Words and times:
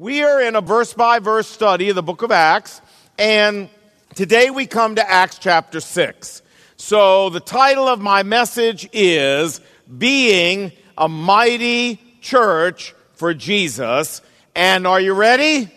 We 0.00 0.22
are 0.22 0.40
in 0.40 0.56
a 0.56 0.62
verse 0.62 0.94
by 0.94 1.18
verse 1.18 1.46
study 1.46 1.90
of 1.90 1.94
the 1.94 2.02
book 2.02 2.22
of 2.22 2.30
Acts, 2.30 2.80
and 3.18 3.68
today 4.14 4.48
we 4.48 4.64
come 4.64 4.94
to 4.94 5.06
Acts 5.06 5.36
chapter 5.36 5.78
6. 5.78 6.40
So 6.78 7.28
the 7.28 7.38
title 7.38 7.86
of 7.86 8.00
my 8.00 8.22
message 8.22 8.88
is 8.94 9.60
Being 9.98 10.72
a 10.96 11.06
Mighty 11.06 12.00
Church 12.22 12.94
for 13.12 13.34
Jesus. 13.34 14.22
And 14.54 14.86
are 14.86 15.02
you 15.02 15.12
ready? 15.12 15.70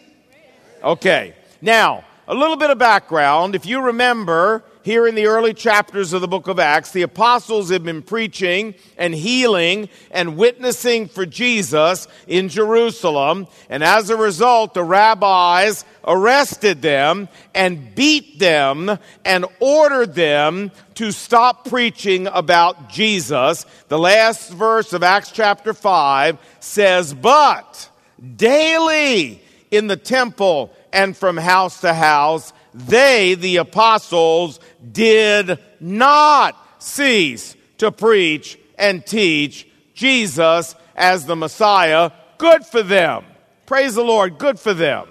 Okay. 0.81 1.35
Now, 1.61 2.05
a 2.25 2.33
little 2.33 2.55
bit 2.55 2.69
of 2.69 2.77
background. 2.77 3.55
If 3.55 3.65
you 3.65 3.81
remember, 3.81 4.63
here 4.83 5.07
in 5.07 5.15
the 5.15 5.27
early 5.27 5.53
chapters 5.53 6.11
of 6.11 6.19
the 6.19 6.27
book 6.27 6.49
of 6.49 6.59
Acts, 6.59 6.91
the 6.91 7.03
apostles 7.03 7.69
have 7.69 7.85
been 7.85 8.01
preaching 8.01 8.75
and 8.97 9.15
healing 9.15 9.87
and 10.11 10.35
witnessing 10.35 11.07
for 11.07 11.25
Jesus 11.25 12.07
in 12.27 12.49
Jerusalem. 12.49 13.47
And 13.69 13.81
as 13.81 14.09
a 14.09 14.17
result, 14.17 14.73
the 14.73 14.83
rabbis 14.83 15.85
arrested 16.05 16.81
them 16.81 17.29
and 17.55 17.95
beat 17.95 18.39
them 18.39 18.99
and 19.23 19.45
ordered 19.61 20.15
them 20.15 20.71
to 20.95 21.13
stop 21.13 21.65
preaching 21.69 22.27
about 22.27 22.89
Jesus. 22.89 23.65
The 23.87 23.97
last 23.97 24.51
verse 24.51 24.91
of 24.91 25.01
Acts 25.01 25.31
chapter 25.31 25.73
5 25.73 26.37
says, 26.59 27.13
But 27.13 27.89
daily 28.35 29.41
in 29.71 29.87
the 29.87 29.97
temple 29.97 30.73
and 30.91 31.15
from 31.15 31.37
house 31.37 31.81
to 31.81 31.93
house, 31.93 32.51
they, 32.73 33.35
the 33.35 33.57
apostles, 33.57 34.59
did 34.91 35.59
not 35.79 36.57
cease 36.81 37.55
to 37.77 37.91
preach 37.91 38.57
and 38.77 39.05
teach 39.05 39.67
Jesus 39.93 40.75
as 40.95 41.25
the 41.25 41.35
Messiah. 41.35 42.11
Good 42.37 42.65
for 42.65 42.83
them. 42.83 43.25
Praise 43.65 43.95
the 43.95 44.03
Lord. 44.03 44.37
Good 44.37 44.59
for 44.59 44.73
them. 44.73 45.07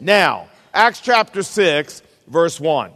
Now, 0.00 0.48
Acts 0.74 1.00
chapter 1.00 1.42
6, 1.42 2.02
verse 2.26 2.58
1. 2.58 2.90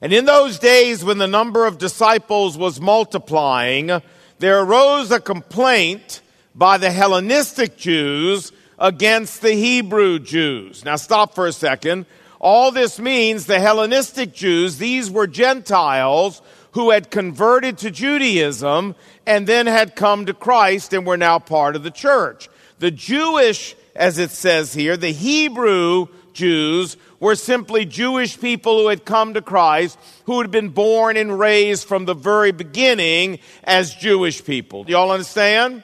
And 0.00 0.12
in 0.12 0.24
those 0.24 0.58
days 0.58 1.04
when 1.04 1.18
the 1.18 1.26
number 1.26 1.66
of 1.66 1.78
disciples 1.78 2.56
was 2.56 2.80
multiplying, 2.80 3.90
there 4.38 4.60
arose 4.60 5.10
a 5.10 5.20
complaint 5.20 6.20
by 6.54 6.78
the 6.78 6.90
Hellenistic 6.90 7.76
Jews 7.76 8.52
against 8.78 9.42
the 9.42 9.52
Hebrew 9.52 10.18
Jews. 10.18 10.84
Now 10.84 10.96
stop 10.96 11.34
for 11.34 11.46
a 11.46 11.52
second. 11.52 12.06
All 12.44 12.72
this 12.72 13.00
means 13.00 13.46
the 13.46 13.58
Hellenistic 13.58 14.34
Jews, 14.34 14.76
these 14.76 15.10
were 15.10 15.26
Gentiles 15.26 16.42
who 16.72 16.90
had 16.90 17.10
converted 17.10 17.78
to 17.78 17.90
Judaism 17.90 18.96
and 19.24 19.46
then 19.46 19.66
had 19.66 19.96
come 19.96 20.26
to 20.26 20.34
Christ 20.34 20.92
and 20.92 21.06
were 21.06 21.16
now 21.16 21.38
part 21.38 21.74
of 21.74 21.84
the 21.84 21.90
church. 21.90 22.50
The 22.80 22.90
Jewish, 22.90 23.74
as 23.96 24.18
it 24.18 24.30
says 24.30 24.74
here, 24.74 24.98
the 24.98 25.10
Hebrew 25.10 26.08
Jews 26.34 26.98
were 27.18 27.34
simply 27.34 27.86
Jewish 27.86 28.38
people 28.38 28.78
who 28.78 28.88
had 28.88 29.06
come 29.06 29.32
to 29.32 29.40
Christ, 29.40 29.98
who 30.26 30.42
had 30.42 30.50
been 30.50 30.68
born 30.68 31.16
and 31.16 31.38
raised 31.38 31.88
from 31.88 32.04
the 32.04 32.12
very 32.12 32.52
beginning 32.52 33.38
as 33.62 33.94
Jewish 33.94 34.44
people. 34.44 34.84
Do 34.84 34.92
y'all 34.92 35.12
understand? 35.12 35.82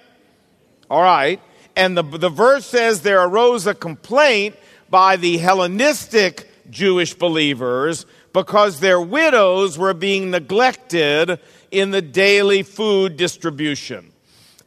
All 0.90 1.00
right. 1.00 1.40
And 1.74 1.96
the, 1.96 2.02
the 2.02 2.28
verse 2.28 2.66
says 2.66 3.00
there 3.00 3.22
arose 3.24 3.66
a 3.66 3.72
complaint 3.72 4.56
by 4.90 5.16
the 5.16 5.38
Hellenistic 5.38 6.48
Jewish 6.70 7.14
believers 7.14 8.06
because 8.32 8.80
their 8.80 9.00
widows 9.00 9.76
were 9.78 9.94
being 9.94 10.30
neglected 10.30 11.40
in 11.70 11.90
the 11.90 12.02
daily 12.02 12.62
food 12.62 13.16
distribution. 13.16 14.12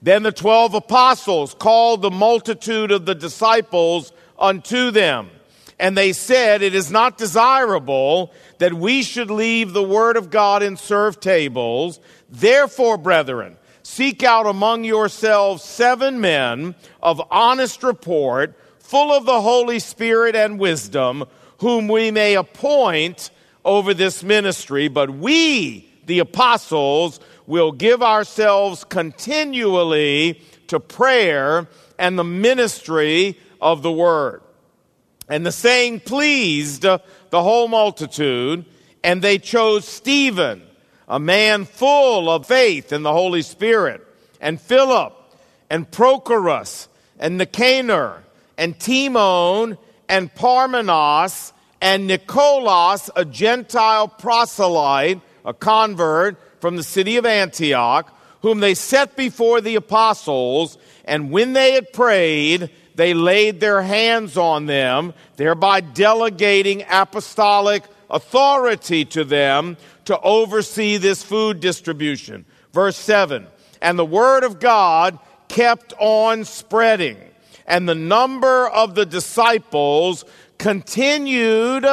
Then 0.02 0.24
the 0.24 0.32
twelve 0.32 0.74
apostles 0.74 1.54
called 1.54 2.02
the 2.02 2.12
multitude 2.12 2.92
of 2.92 3.06
the 3.06 3.16
disciples 3.16 4.12
unto 4.38 4.92
them. 4.92 5.30
And 5.80 5.98
they 5.98 6.14
said, 6.14 6.62
It 6.62 6.76
is 6.76 6.92
not 6.92 7.18
desirable 7.18 8.32
that 8.60 8.74
we 8.74 9.04
should 9.04 9.32
leave 9.32 9.74
the 9.74 9.84
word 9.84 10.18
of 10.18 10.30
God 10.30 10.62
and 10.62 10.78
serve 10.78 11.20
tables. 11.20 12.00
Therefore, 12.30 12.98
brethren, 12.98 13.58
seek 13.82 14.24
out 14.24 14.46
among 14.46 14.84
yourselves 14.84 15.64
seven 15.64 16.22
men 16.22 16.76
of 17.02 17.22
honest 17.32 17.84
report, 17.84 18.58
full 18.80 19.12
of 19.12 19.26
the 19.26 19.42
Holy 19.42 19.80
Spirit 19.80 20.36
and 20.36 20.60
wisdom, 20.60 21.26
whom 21.64 21.88
we 21.88 22.12
may 22.12 22.36
appoint 22.36 23.32
over 23.64 23.94
this 23.94 24.22
ministry, 24.22 24.90
but 24.90 25.10
we, 25.10 25.90
the 26.06 26.20
apostles, 26.20 27.22
will 27.48 27.72
give 27.72 28.04
ourselves 28.04 28.84
continually 28.84 30.42
to 30.68 30.78
prayer 30.78 31.70
and 31.98 32.20
the 32.20 32.24
ministry 32.24 33.40
of 33.62 33.82
the 33.82 33.92
word. 33.92 34.42
And 35.30 35.46
the 35.46 35.54
saying 35.54 36.02
pleased 36.02 36.82
the 36.82 37.00
whole 37.32 37.70
multitude, 37.70 38.66
and 39.02 39.22
they 39.22 39.38
chose 39.40 39.88
Stephen, 39.88 40.64
a 41.08 41.18
man 41.18 41.64
full 41.64 42.30
of 42.30 42.46
faith 42.46 42.92
in 42.92 43.04
the 43.04 43.14
Holy 43.14 43.42
Spirit, 43.42 44.06
and 44.42 44.60
Philip, 44.60 45.14
and 45.70 45.90
Prochorus, 45.90 46.90
and 47.18 47.38
Nicanor, 47.38 48.22
and 48.58 48.78
Timon, 48.78 49.78
and 50.10 50.34
Parmenas, 50.36 51.53
and 51.84 52.08
Nicholas, 52.08 53.10
a 53.14 53.26
Gentile 53.26 54.08
proselyte, 54.08 55.20
a 55.44 55.54
convert 55.54 56.40
from 56.62 56.78
the 56.78 56.82
city 56.82 57.18
of 57.18 57.26
Antioch, 57.26 58.18
whom 58.42 58.62
they 58.62 58.74
set 58.74 59.18
before 59.18 59.60
the 59.60 59.76
apostles, 59.76 60.78
and 61.04 61.30
when 61.30 61.52
they 61.52 61.74
had 61.74 61.92
prayed, 61.92 62.70
they 62.96 63.14
laid 63.14 63.60
their 63.60 63.82
hands 63.82 64.38
on 64.38 64.66
them, 64.66 65.14
thereby 65.36 65.82
delegating 65.82 66.86
apostolic 66.90 67.84
authority 68.10 69.04
to 69.04 69.26
them 69.26 69.76
to 70.06 70.18
oversee 70.22 70.96
this 70.96 71.22
food 71.22 71.60
distribution. 71.60 72.46
Verse 72.72 72.96
7 72.96 73.46
And 73.82 74.00
the 74.00 74.06
word 74.06 74.46
of 74.46 74.62
God 74.62 75.20
kept 75.50 75.94
on 76.00 76.46
spreading, 76.46 77.18
and 77.68 77.90
the 77.90 77.96
number 77.96 78.70
of 78.70 78.96
the 78.96 79.06
disciples 79.06 80.24
continued 80.64 81.86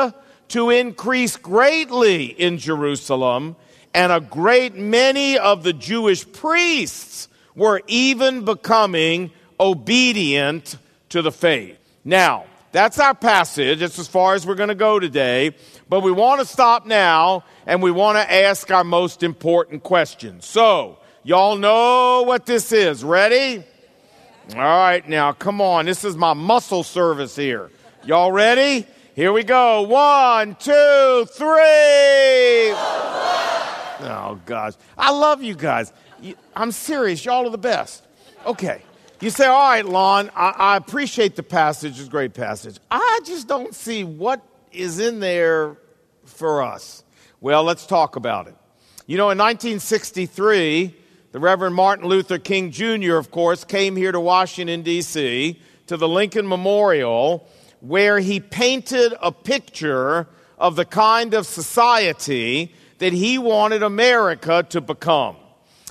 to 0.46 0.70
increase 0.70 1.36
greatly 1.36 2.26
in 2.26 2.56
Jerusalem, 2.56 3.56
and 3.92 4.12
a 4.12 4.20
great 4.20 4.76
many 4.76 5.36
of 5.36 5.64
the 5.64 5.72
Jewish 5.72 6.30
priests 6.32 7.26
were 7.56 7.82
even 7.88 8.44
becoming 8.44 9.32
obedient 9.58 10.78
to 11.08 11.20
the 11.20 11.32
faith. 11.32 11.78
Now, 12.04 12.44
that's 12.70 13.00
our 13.00 13.12
passage. 13.12 13.82
It's 13.82 13.98
as 13.98 14.06
far 14.06 14.34
as 14.34 14.46
we're 14.46 14.54
going 14.54 14.68
to 14.68 14.76
go 14.76 15.00
today. 15.00 15.56
But 15.88 16.04
we 16.04 16.12
want 16.12 16.40
to 16.40 16.46
stop 16.46 16.86
now 16.86 17.42
and 17.66 17.82
we 17.82 17.90
want 17.90 18.18
to 18.18 18.32
ask 18.32 18.70
our 18.70 18.84
most 18.84 19.24
important 19.24 19.82
question. 19.82 20.40
So, 20.42 21.00
y'all 21.24 21.56
know 21.56 22.22
what 22.22 22.46
this 22.46 22.70
is. 22.70 23.02
Ready? 23.02 23.64
All 24.54 24.60
right, 24.60 25.06
now 25.08 25.32
come 25.32 25.60
on. 25.60 25.86
This 25.86 26.04
is 26.04 26.16
my 26.16 26.34
muscle 26.34 26.84
service 26.84 27.34
here. 27.34 27.72
Y'all 28.02 28.32
ready? 28.32 28.86
Here 29.14 29.30
we 29.30 29.44
go. 29.44 29.82
One, 29.82 30.54
two, 30.54 31.26
three. 31.32 32.72
Oh, 34.02 34.40
gosh. 34.46 34.72
I 34.96 35.10
love 35.12 35.42
you 35.42 35.54
guys. 35.54 35.92
I'm 36.56 36.72
serious. 36.72 37.22
Y'all 37.22 37.46
are 37.46 37.50
the 37.50 37.58
best. 37.58 38.02
Okay. 38.46 38.80
You 39.20 39.28
say, 39.28 39.44
all 39.44 39.68
right, 39.68 39.84
Lon, 39.84 40.30
I, 40.34 40.54
I 40.56 40.76
appreciate 40.78 41.36
the 41.36 41.42
passage. 41.42 41.98
It's 41.98 42.08
a 42.08 42.10
great 42.10 42.32
passage. 42.32 42.78
I 42.90 43.20
just 43.26 43.46
don't 43.46 43.74
see 43.74 44.02
what 44.02 44.40
is 44.72 44.98
in 44.98 45.20
there 45.20 45.76
for 46.24 46.62
us. 46.62 47.04
Well, 47.42 47.64
let's 47.64 47.84
talk 47.84 48.16
about 48.16 48.48
it. 48.48 48.56
You 49.06 49.18
know, 49.18 49.28
in 49.28 49.36
1963, 49.36 50.96
the 51.32 51.38
Reverend 51.38 51.74
Martin 51.74 52.06
Luther 52.06 52.38
King 52.38 52.70
Jr., 52.70 53.16
of 53.16 53.30
course, 53.30 53.62
came 53.62 53.94
here 53.94 54.10
to 54.10 54.20
Washington, 54.20 54.80
D.C., 54.80 55.60
to 55.88 55.96
the 55.98 56.08
Lincoln 56.08 56.48
Memorial 56.48 57.46
where 57.80 58.18
he 58.18 58.40
painted 58.40 59.14
a 59.20 59.32
picture 59.32 60.26
of 60.58 60.76
the 60.76 60.84
kind 60.84 61.34
of 61.34 61.46
society 61.46 62.74
that 62.98 63.12
he 63.12 63.38
wanted 63.38 63.82
America 63.82 64.64
to 64.68 64.80
become. 64.80 65.36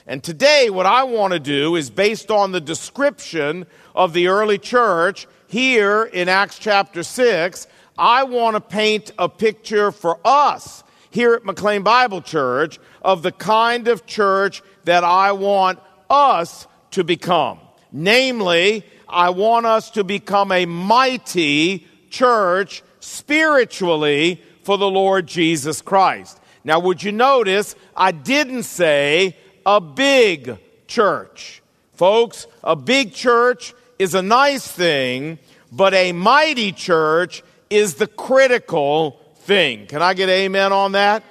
And 0.06 0.24
today, 0.24 0.70
what 0.70 0.86
I 0.86 1.04
want 1.04 1.34
to 1.34 1.40
do 1.40 1.76
is 1.76 1.90
based 1.90 2.32
on 2.32 2.52
the 2.52 2.62
description 2.62 3.66
of 3.94 4.14
the 4.14 4.28
early 4.28 4.58
church 4.58 5.28
here 5.48 6.04
in 6.04 6.30
Acts 6.30 6.60
chapter 6.60 7.04
6, 7.04 7.68
I 7.98 8.24
want 8.24 8.56
to 8.56 8.62
paint 8.62 9.12
a 9.18 9.28
picture 9.28 9.92
for 9.92 10.20
us 10.24 10.84
here 11.12 11.34
at 11.34 11.44
McLean 11.44 11.84
Bible 11.84 12.22
Church 12.22 12.80
of 13.02 13.24
the 13.24 13.32
kind 13.32 13.88
of 13.88 14.06
church 14.06 14.62
that 14.86 15.04
I 15.04 15.32
want 15.32 15.80
us 16.10 16.68
to 16.92 17.04
become. 17.04 17.60
Namely, 17.92 18.86
I 19.10 19.32
want 19.32 19.66
us 19.66 19.90
to 19.92 20.04
become 20.04 20.52
a 20.52 20.66
mighty 20.66 21.88
church 22.10 22.84
spiritually 23.00 24.42
for 24.64 24.78
the 24.78 24.90
Lord 24.90 25.28
Jesus 25.28 25.82
Christ. 25.82 26.40
Now, 26.64 26.80
would 26.80 27.02
you 27.02 27.12
notice 27.12 27.76
I 27.96 28.12
didn't 28.12 28.64
say 28.64 29.36
a 29.66 29.82
big 29.82 30.58
church? 30.88 31.62
Folks, 31.94 32.48
a 32.64 32.76
big 32.76 33.14
church 33.14 33.74
is 33.98 34.14
a 34.16 34.22
nice 34.22 34.68
thing, 34.68 35.40
but 35.72 35.94
a 35.94 36.12
mighty 36.12 36.72
church 36.72 37.44
is 37.70 37.96
the 37.96 38.08
critical 38.08 39.20
thing. 39.40 39.88
Can 39.88 40.02
I 40.02 40.14
get 40.14 40.30
amen 40.30 40.72
on 40.72 40.94
that? 40.94 41.24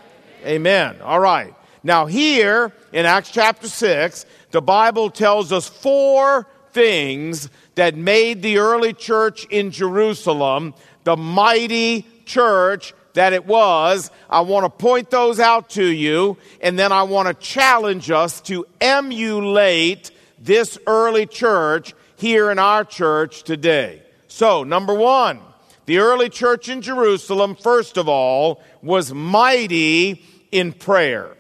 Amen. 0.45 1.01
All 1.03 1.21
right. 1.21 1.55
Now, 1.83 2.07
here 2.07 2.73
in 2.93 3.07
Acts 3.07 3.31
chapter 3.31 3.69
6, 3.69 4.27
the 4.51 4.61
Bible 4.61 5.11
tells 5.11 5.53
us 5.53 5.69
four 5.69 6.47
things 6.73 7.49
that 7.75 7.97
made 7.97 8.43
the 8.43 8.59
early 8.59 8.93
church 8.93 9.45
in 9.47 9.71
Jerusalem 9.71 10.75
the 11.09 11.17
mighty 11.17 12.07
church 12.27 12.93
that 13.15 13.33
it 13.33 13.47
was. 13.47 14.11
I 14.29 14.43
want 14.43 14.65
to 14.65 14.71
point 14.71 15.09
those 15.09 15.41
out 15.41 15.71
to 15.71 15.85
you, 15.85 16.37
and 16.61 16.79
then 16.79 16.93
I 16.93 17.05
want 17.05 17.29
to 17.29 17.35
challenge 17.35 18.11
us 18.11 18.43
to 18.43 18.67
emulate 18.79 20.11
this 20.39 20.79
early 20.87 21.25
church 21.25 21.95
here 22.17 22.51
in 22.51 22.59
our 22.59 22.85
church 22.85 23.43
today. 23.43 24.03
So, 24.27 24.65
number 24.65 24.93
one, 24.93 25.41
the 25.87 25.99
early 25.99 26.29
church 26.29 26.69
in 26.69 26.83
Jerusalem, 26.83 27.57
first 27.57 27.97
of 27.97 28.07
all, 28.07 28.63
was 28.83 29.15
mighty 29.15 30.23
in 30.53 30.75
prayer. 30.75 31.35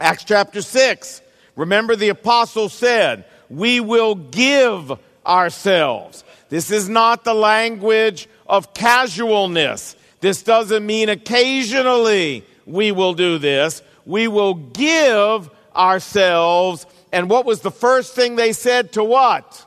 Acts 0.00 0.24
chapter 0.24 0.62
6. 0.62 1.20
Remember, 1.56 1.94
the 1.94 2.08
apostle 2.08 2.70
said, 2.70 3.26
We 3.50 3.80
will 3.80 4.14
give 4.14 4.92
ourselves. 5.26 6.24
This 6.48 6.70
is 6.70 6.88
not 6.88 7.24
the 7.24 7.34
language 7.34 8.28
of 8.46 8.74
casualness. 8.74 9.96
This 10.20 10.42
doesn't 10.42 10.84
mean 10.84 11.08
occasionally 11.08 12.44
we 12.66 12.92
will 12.92 13.14
do 13.14 13.38
this. 13.38 13.82
We 14.04 14.28
will 14.28 14.54
give 14.54 15.50
ourselves. 15.74 16.86
And 17.12 17.30
what 17.30 17.44
was 17.44 17.60
the 17.60 17.70
first 17.70 18.14
thing 18.14 18.36
they 18.36 18.52
said 18.52 18.92
to 18.92 19.04
what? 19.04 19.64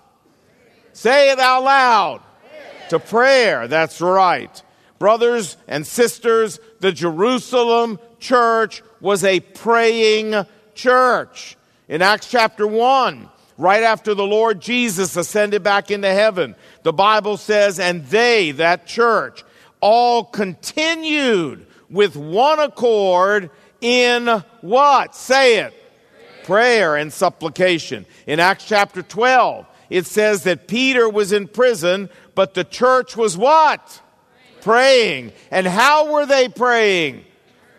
Say 0.94 1.32
it 1.32 1.40
out 1.40 1.64
loud. 1.64 2.22
To 2.90 3.00
prayer. 3.00 3.68
That's 3.68 4.02
right. 4.02 4.62
Brothers 5.00 5.58
and 5.68 5.88
sisters, 5.88 6.60
the 6.80 6.92
Jerusalem 6.92 8.00
church 8.20 8.84
was 9.00 9.24
a 9.24 9.40
praying 9.40 10.46
church. 10.76 11.58
In 11.88 12.02
Acts 12.02 12.30
chapter 12.30 12.68
1, 12.68 13.30
right 13.62 13.84
after 13.84 14.14
the 14.14 14.26
Lord 14.26 14.62
Jesus 14.62 15.16
ascended 15.16 15.64
back 15.64 15.92
into 15.92 16.10
heaven, 16.10 16.56
the 16.84 16.94
Bible 16.94 17.38
says, 17.38 17.80
and 17.80 18.06
they, 18.08 18.52
that 18.52 18.88
church, 18.88 19.44
all 19.80 20.24
continued 20.24 21.66
with 21.90 22.16
one 22.16 22.60
accord 22.60 23.50
in 23.80 24.28
what? 24.62 25.16
Say 25.16 25.60
it. 25.60 25.74
Prayer 26.44 26.96
and 26.96 27.14
supplication. 27.14 28.06
In 28.26 28.40
Acts 28.40 28.66
chapter 28.66 29.02
12, 29.02 29.66
it 29.90 30.06
says 30.06 30.44
that 30.44 30.68
Peter 30.68 31.08
was 31.08 31.32
in 31.32 31.48
prison, 31.48 32.10
but 32.36 32.54
the 32.54 32.64
church 32.64 33.16
was 33.16 33.38
what? 33.38 34.02
Praying. 34.62 35.34
And 35.52 35.68
how 35.68 36.12
were 36.12 36.26
they 36.26 36.50
praying? 36.50 37.26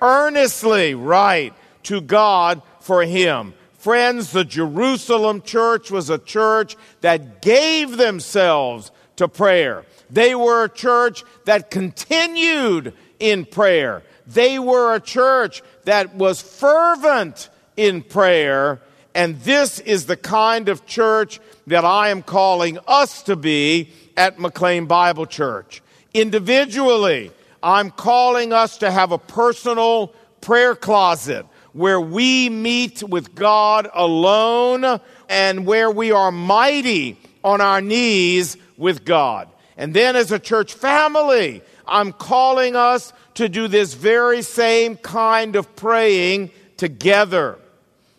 earnestly, 0.03 0.95
right, 0.95 1.55
to 1.85 2.01
God 2.01 2.61
for 2.81 3.03
him. 3.03 3.55
Friends, 3.83 4.31
the 4.31 4.45
Jerusalem 4.45 5.43
church 5.43 5.91
was 5.91 6.09
a 6.09 6.17
church 6.17 6.77
that 7.01 7.43
gave 7.43 7.97
themselves 7.97 8.93
to 9.17 9.27
prayer. 9.27 9.85
They 10.09 10.37
were 10.37 10.63
a 10.63 10.69
church 10.69 11.25
that 11.47 11.69
continued 11.69 12.95
in 13.19 13.45
prayer. 13.45 14.05
They 14.25 14.61
were 14.61 14.95
a 14.95 15.01
church 15.01 15.65
that 15.83 16.15
was 16.15 16.41
fervent 16.41 17.51
in 17.77 18.03
prayer. 18.03 18.81
And 19.17 19.41
this 19.41 19.81
is 19.81 20.07
the 20.07 20.17
kind 20.17 20.69
of 20.69 20.87
church 20.87 21.41
that 21.67 21.85
I 21.85 22.11
am 22.11 22.23
calling 22.23 22.79
us 22.87 23.25
to 23.25 23.35
be 23.35 23.91
at 24.17 24.39
McLean 24.39 24.87
Bible 24.87 25.27
Church. 25.27 25.83
Individually, 26.15 27.33
I'm 27.65 27.91
calling 27.91 28.53
us 28.53 28.79
to 28.79 28.93
have 28.93 29.11
a 29.11 29.19
personal 29.19 30.15
prayer 30.41 30.77
closet 30.77 31.47
where 31.73 32.01
we 32.01 32.49
meet 32.49 33.03
with 33.03 33.35
God 33.35 33.89
alone 33.93 35.01
and 35.29 35.67
where 35.67 35.91
we 35.91 36.13
are 36.13 36.31
mighty 36.31 37.19
on 37.43 37.61
our 37.61 37.81
knees 37.81 38.57
with 38.77 39.05
God. 39.05 39.49
And 39.77 39.95
then 39.95 40.17
as 40.17 40.33
a 40.33 40.39
church 40.39 40.75
family, 40.75 41.63
I'm 41.87 42.13
calling 42.13 42.77
us 42.77 43.13
to 43.35 43.49
do 43.49 43.69
this 43.69 43.95
very 43.95 44.43
same 44.43 44.97
kind 44.97 45.57
of 45.57 45.75
praying 45.75 46.51
together. 46.77 47.59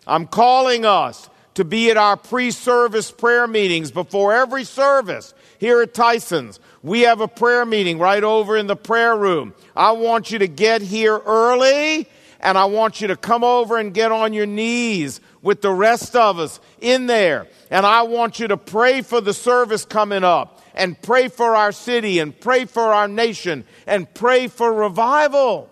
I'm 0.07 0.27
calling 0.27 0.85
us 0.85 1.29
to 1.53 1.63
be 1.63 1.91
at 1.91 1.97
our 1.97 2.17
pre 2.17 2.51
service 2.51 3.11
prayer 3.11 3.45
meetings 3.45 3.91
before 3.91 4.33
every 4.33 4.63
service 4.63 5.33
here 5.59 5.81
at 5.81 5.93
Tyson's. 5.93 6.59
We 6.81 7.01
have 7.01 7.21
a 7.21 7.27
prayer 7.27 7.65
meeting 7.65 7.99
right 7.99 8.23
over 8.23 8.57
in 8.57 8.67
the 8.67 8.75
prayer 8.75 9.15
room. 9.15 9.53
I 9.75 9.91
want 9.91 10.31
you 10.31 10.39
to 10.39 10.47
get 10.47 10.81
here 10.81 11.17
early 11.17 12.07
and 12.43 12.57
I 12.57 12.65
want 12.65 12.99
you 12.99 13.07
to 13.07 13.15
come 13.15 13.43
over 13.43 13.77
and 13.77 13.93
get 13.93 14.11
on 14.11 14.33
your 14.33 14.45
knees 14.45 15.21
with 15.41 15.61
the 15.61 15.71
rest 15.71 16.13
of 16.13 16.39
us 16.39 16.59
in 16.81 17.07
there. 17.07 17.47
And 17.71 17.85
I 17.85 18.01
want 18.03 18.37
you 18.37 18.49
to 18.49 18.57
pray 18.57 19.01
for 19.01 19.21
the 19.21 19.33
service 19.33 19.85
coming 19.85 20.25
up 20.25 20.61
and 20.75 21.01
pray 21.01 21.29
for 21.29 21.55
our 21.55 21.71
city 21.71 22.19
and 22.19 22.37
pray 22.37 22.65
for 22.65 22.93
our 22.93 23.07
nation 23.07 23.63
and 23.87 24.13
pray 24.13 24.47
for 24.47 24.73
revival. 24.73 25.69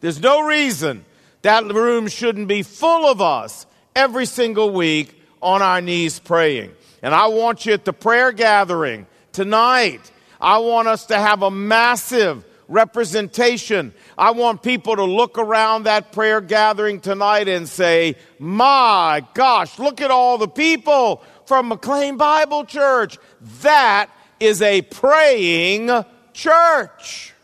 There's 0.00 0.20
no 0.20 0.40
reason 0.40 1.04
that 1.42 1.64
room 1.66 2.08
shouldn't 2.08 2.48
be 2.48 2.62
full 2.62 3.04
of 3.04 3.20
us 3.20 3.66
every 3.94 4.24
single 4.24 4.70
week 4.70 5.20
on 5.42 5.60
our 5.60 5.82
knees 5.82 6.18
praying. 6.18 6.72
And 7.02 7.14
I 7.14 7.26
want 7.26 7.66
you 7.66 7.74
at 7.74 7.84
the 7.84 7.92
prayer 7.92 8.32
gathering 8.32 9.06
tonight. 9.32 10.10
I 10.40 10.58
want 10.58 10.88
us 10.88 11.06
to 11.06 11.18
have 11.18 11.42
a 11.42 11.50
massive 11.50 12.46
representation. 12.72 13.92
I 14.16 14.32
want 14.32 14.62
people 14.62 14.96
to 14.96 15.04
look 15.04 15.38
around 15.38 15.84
that 15.84 16.12
prayer 16.12 16.40
gathering 16.40 17.00
tonight 17.00 17.46
and 17.48 17.68
say, 17.68 18.16
My 18.38 19.24
gosh, 19.34 19.78
look 19.78 20.00
at 20.00 20.10
all 20.10 20.38
the 20.38 20.48
people 20.48 21.22
from 21.46 21.68
McLean 21.68 22.16
Bible 22.16 22.64
Church. 22.64 23.18
That 23.60 24.10
is 24.40 24.62
a 24.62 24.82
praying 24.82 25.90
church. 26.32 27.34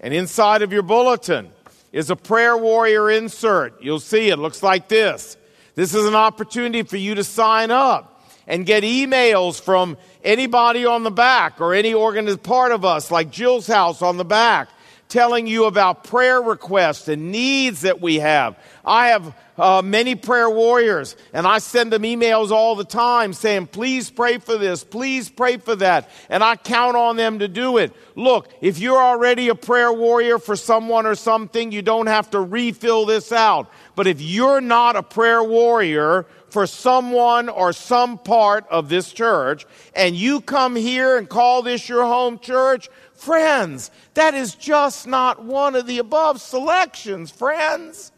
And 0.00 0.14
inside 0.14 0.62
of 0.62 0.72
your 0.72 0.82
bulletin 0.82 1.50
is 1.92 2.10
a 2.10 2.16
prayer 2.16 2.56
warrior 2.56 3.10
insert. 3.10 3.82
You'll 3.82 4.00
see 4.00 4.28
it 4.28 4.38
looks 4.38 4.62
like 4.62 4.88
this. 4.88 5.36
This 5.74 5.94
is 5.94 6.06
an 6.06 6.14
opportunity 6.14 6.82
for 6.82 6.96
you 6.96 7.16
to 7.16 7.24
sign 7.24 7.70
up 7.70 8.12
and 8.46 8.64
get 8.64 8.84
emails 8.84 9.60
from 9.60 9.96
anybody 10.26 10.84
on 10.84 11.04
the 11.04 11.10
back 11.10 11.60
or 11.60 11.72
any 11.72 11.94
organ 11.94 12.28
is 12.28 12.36
part 12.36 12.72
of 12.72 12.84
us, 12.84 13.10
like 13.10 13.30
Jill's 13.30 13.66
house 13.66 14.02
on 14.02 14.16
the 14.16 14.24
back, 14.24 14.68
telling 15.08 15.46
you 15.46 15.66
about 15.66 16.04
prayer 16.04 16.42
requests 16.42 17.08
and 17.08 17.30
needs 17.30 17.82
that 17.82 18.00
we 18.00 18.16
have. 18.16 18.58
I 18.84 19.08
have 19.08 19.34
uh, 19.56 19.80
many 19.82 20.16
prayer 20.16 20.50
warriors, 20.50 21.16
and 21.32 21.46
I 21.46 21.58
send 21.58 21.92
them 21.92 22.02
emails 22.02 22.50
all 22.50 22.74
the 22.74 22.84
time 22.84 23.32
saying, 23.32 23.68
please 23.68 24.10
pray 24.10 24.38
for 24.38 24.58
this, 24.58 24.84
please 24.84 25.30
pray 25.30 25.56
for 25.56 25.76
that. 25.76 26.10
And 26.28 26.42
I 26.42 26.56
count 26.56 26.96
on 26.96 27.16
them 27.16 27.38
to 27.38 27.48
do 27.48 27.78
it. 27.78 27.94
Look, 28.16 28.52
if 28.60 28.78
you're 28.78 28.98
already 28.98 29.48
a 29.48 29.54
prayer 29.54 29.92
warrior 29.92 30.38
for 30.38 30.56
someone 30.56 31.06
or 31.06 31.14
something, 31.14 31.72
you 31.72 31.82
don't 31.82 32.08
have 32.08 32.30
to 32.32 32.40
refill 32.40 33.06
this 33.06 33.32
out. 33.32 33.70
But 33.94 34.06
if 34.06 34.20
you're 34.20 34.60
not 34.60 34.96
a 34.96 35.02
prayer 35.02 35.42
warrior 35.42 36.26
for 36.50 36.66
someone 36.66 37.48
or 37.48 37.72
some 37.72 38.18
part 38.18 38.66
of 38.70 38.88
this 38.88 39.12
church, 39.12 39.66
and 39.94 40.14
you 40.16 40.40
come 40.40 40.76
here 40.76 41.18
and 41.18 41.28
call 41.28 41.62
this 41.62 41.88
your 41.88 42.04
home 42.04 42.38
church, 42.38 42.88
friends, 43.14 43.90
that 44.14 44.34
is 44.34 44.54
just 44.54 45.06
not 45.06 45.44
one 45.44 45.74
of 45.74 45.86
the 45.86 45.98
above 45.98 46.40
selections, 46.40 47.30
friends. 47.30 48.12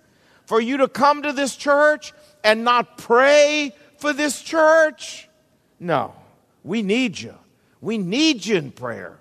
For 0.47 0.61
you 0.61 0.79
to 0.79 0.89
come 0.89 1.23
to 1.25 1.33
this 1.33 1.57
church 1.57 2.15
and 2.43 2.65
not 2.65 2.97
pray 2.97 3.75
for 3.99 4.13
this 4.15 4.41
church? 4.41 5.29
No, 5.79 6.15
we 6.65 6.83
need 6.83 7.21
you. 7.21 7.35
We 7.81 7.99
need 7.99 8.47
you 8.47 8.57
in 8.57 8.73
prayer. 8.73 9.19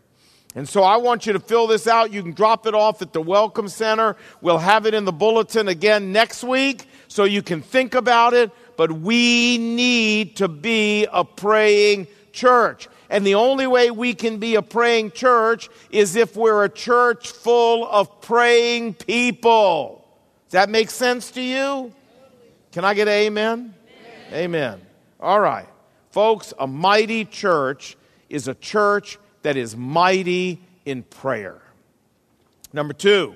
And 0.55 0.67
so 0.67 0.81
I 0.81 0.97
want 0.97 1.27
you 1.27 1.33
to 1.33 1.39
fill 1.39 1.67
this 1.67 1.85
out. 1.85 2.11
You 2.11 2.23
can 2.23 2.31
drop 2.31 2.65
it 2.65 2.73
off 2.73 3.01
at 3.03 3.13
the 3.13 3.21
Welcome 3.21 3.67
Center. 3.67 4.15
We'll 4.41 4.57
have 4.57 4.87
it 4.87 4.93
in 4.93 5.05
the 5.05 5.11
bulletin 5.11 5.67
again 5.67 6.11
next 6.11 6.43
week 6.43 6.87
so 7.07 7.25
you 7.25 7.43
can 7.43 7.61
think 7.61 7.93
about 7.93 8.33
it. 8.33 8.51
But 8.77 8.91
we 8.91 9.57
need 9.57 10.37
to 10.37 10.47
be 10.47 11.07
a 11.11 11.25
praying 11.25 12.07
church. 12.31 12.87
And 13.09 13.25
the 13.25 13.35
only 13.35 13.67
way 13.67 13.89
we 13.89 14.13
can 14.13 14.37
be 14.37 14.55
a 14.55 14.61
praying 14.61 15.11
church 15.11 15.69
is 15.89 16.15
if 16.15 16.35
we're 16.35 16.63
a 16.63 16.69
church 16.69 17.31
full 17.31 17.87
of 17.87 18.21
praying 18.21 18.93
people. 18.95 20.05
Does 20.45 20.53
that 20.53 20.69
make 20.69 20.89
sense 20.89 21.31
to 21.31 21.41
you? 21.41 21.93
Can 22.71 22.85
I 22.85 22.93
get 22.93 23.07
amen? 23.07 23.73
Amen. 24.29 24.43
amen. 24.43 24.81
All 25.19 25.39
right. 25.39 25.67
Folks, 26.11 26.53
a 26.59 26.67
mighty 26.67 27.25
church 27.25 27.97
is 28.29 28.47
a 28.47 28.53
church 28.53 29.17
that 29.41 29.57
is 29.57 29.75
mighty 29.75 30.61
in 30.85 31.03
prayer. 31.03 31.61
Number 32.73 32.93
two, 32.93 33.33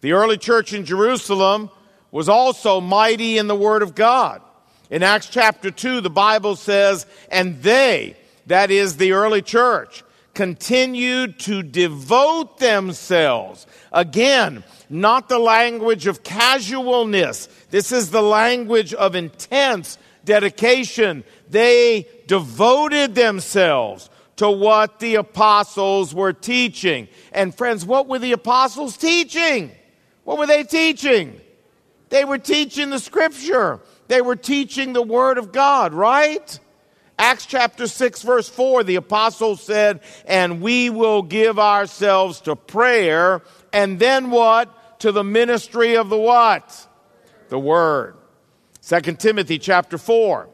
the 0.00 0.12
early 0.12 0.36
church 0.36 0.72
in 0.72 0.84
Jerusalem 0.84 1.70
was 2.10 2.28
also 2.28 2.80
mighty 2.80 3.38
in 3.38 3.46
the 3.46 3.54
Word 3.54 3.82
of 3.82 3.94
God. 3.94 4.42
In 4.90 5.02
Acts 5.02 5.28
chapter 5.28 5.70
2, 5.70 6.00
the 6.00 6.10
Bible 6.10 6.56
says, 6.56 7.06
And 7.30 7.62
they 7.62 8.16
that 8.46 8.70
is 8.70 8.96
the 8.96 9.12
early 9.12 9.42
church, 9.42 10.04
continued 10.34 11.38
to 11.40 11.62
devote 11.62 12.58
themselves. 12.58 13.66
Again, 13.92 14.62
not 14.88 15.28
the 15.28 15.38
language 15.38 16.06
of 16.06 16.22
casualness. 16.22 17.48
This 17.70 17.90
is 17.90 18.10
the 18.10 18.22
language 18.22 18.94
of 18.94 19.14
intense 19.14 19.98
dedication. 20.24 21.24
They 21.48 22.06
devoted 22.26 23.14
themselves 23.14 24.10
to 24.36 24.50
what 24.50 25.00
the 25.00 25.16
apostles 25.16 26.14
were 26.14 26.34
teaching. 26.34 27.08
And 27.32 27.54
friends, 27.54 27.84
what 27.84 28.06
were 28.06 28.18
the 28.18 28.32
apostles 28.32 28.96
teaching? 28.96 29.72
What 30.24 30.38
were 30.38 30.46
they 30.46 30.64
teaching? 30.64 31.40
They 32.10 32.24
were 32.24 32.38
teaching 32.38 32.90
the 32.90 32.98
scripture. 32.98 33.80
They 34.08 34.20
were 34.20 34.36
teaching 34.36 34.92
the 34.92 35.02
word 35.02 35.38
of 35.38 35.52
God, 35.52 35.92
right? 35.92 36.58
Acts 37.18 37.46
chapter 37.46 37.86
6 37.86 38.22
verse 38.22 38.48
4, 38.48 38.84
the 38.84 38.96
apostles 38.96 39.62
said, 39.62 40.00
and 40.26 40.60
we 40.60 40.90
will 40.90 41.22
give 41.22 41.58
ourselves 41.58 42.42
to 42.42 42.54
prayer. 42.56 43.42
And 43.72 43.98
then 43.98 44.30
what? 44.30 45.00
To 45.00 45.12
the 45.12 45.24
ministry 45.24 45.96
of 45.96 46.08
the 46.08 46.18
what? 46.18 46.86
The 47.48 47.58
word. 47.58 48.16
Second 48.80 49.18
Timothy 49.18 49.58
chapter 49.58 49.98
4. 49.98 50.48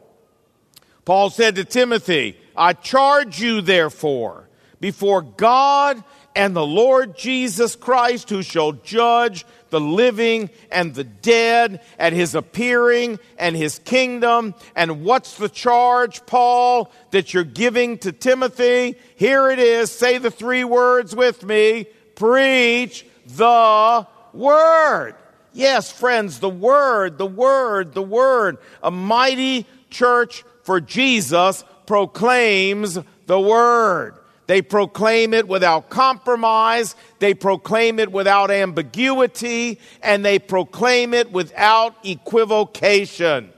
Paul 1.05 1.29
said 1.29 1.55
to 1.55 1.65
Timothy, 1.65 2.37
I 2.55 2.73
charge 2.73 3.41
you 3.41 3.61
therefore 3.61 4.47
before 4.79 5.21
God 5.21 6.03
and 6.35 6.55
the 6.55 6.65
Lord 6.65 7.15
Jesus 7.17 7.75
Christ, 7.75 8.29
who 8.29 8.41
shall 8.41 8.71
judge 8.71 9.45
the 9.73 9.81
living 9.81 10.51
and 10.71 10.93
the 10.93 11.03
dead 11.03 11.81
at 11.97 12.13
his 12.13 12.35
appearing 12.35 13.17
and 13.39 13.55
his 13.55 13.79
kingdom. 13.79 14.53
And 14.75 15.03
what's 15.03 15.35
the 15.37 15.49
charge, 15.49 16.23
Paul, 16.27 16.91
that 17.09 17.33
you're 17.33 17.43
giving 17.43 17.97
to 17.97 18.11
Timothy? 18.11 18.95
Here 19.15 19.49
it 19.49 19.57
is. 19.57 19.91
Say 19.91 20.19
the 20.19 20.29
three 20.29 20.63
words 20.63 21.15
with 21.15 21.43
me. 21.43 21.87
Preach 22.13 23.03
the 23.25 24.07
word. 24.31 25.15
Yes, 25.53 25.91
friends, 25.91 26.39
the 26.39 26.49
word, 26.49 27.17
the 27.17 27.25
word, 27.25 27.95
the 27.95 28.03
word. 28.03 28.59
A 28.83 28.91
mighty 28.91 29.65
church 29.89 30.43
for 30.61 30.79
Jesus 30.81 31.63
proclaims 31.87 32.99
the 33.25 33.39
word. 33.39 34.19
They 34.45 34.61
proclaim 34.61 35.33
it 35.33 35.47
without 35.47 35.89
compromise. 35.89 36.95
They 37.19 37.33
proclaim 37.33 37.99
it 37.99 38.11
without 38.11 38.51
ambiguity. 38.51 39.79
And 40.01 40.23
they 40.23 40.39
proclaim 40.39 41.13
it 41.13 41.31
without 41.31 41.95
equivocation. 42.03 43.51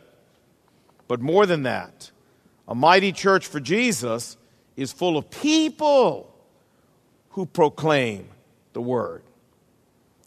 But 1.08 1.22
more 1.22 1.46
than 1.46 1.64
that, 1.64 2.12
a 2.68 2.76
mighty 2.76 3.12
church 3.12 3.48
for 3.48 3.60
Jesus 3.60 4.38
is 4.76 4.92
full 4.92 5.18
of 5.18 5.30
people 5.30 6.32
who 7.32 7.46
proclaim 7.46 8.28
the 8.74 8.82
word. 8.82 9.24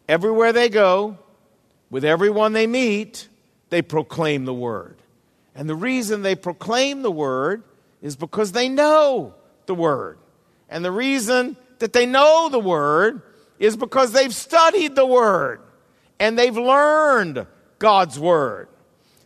Everywhere 0.09 0.53
they 0.53 0.69
go, 0.69 1.19
with 1.91 2.05
everyone 2.05 2.53
they 2.53 2.67
meet, 2.67 3.29
they 3.71 3.83
proclaim 3.83 4.45
the 4.45 4.55
word. 4.55 4.97
And 5.55 5.69
the 5.69 5.75
reason 5.75 6.23
they 6.23 6.35
proclaim 6.37 7.03
the 7.03 7.11
word 7.11 7.63
is 8.01 8.17
because 8.17 8.53
they 8.53 8.69
know 8.69 9.35
the 9.67 9.75
word. 9.75 10.19
And 10.69 10.85
the 10.85 10.93
reason 10.93 11.57
that 11.79 11.93
they 11.93 12.07
know 12.07 12.49
the 12.49 12.59
Word 12.59 13.23
is 13.59 13.77
because 13.77 14.13
they've 14.13 14.35
studied 14.35 14.95
the 14.95 15.07
Word 15.07 15.61
and 16.19 16.39
they've 16.39 16.57
learned 16.57 17.47
God's 17.79 18.19
Word. 18.19 18.69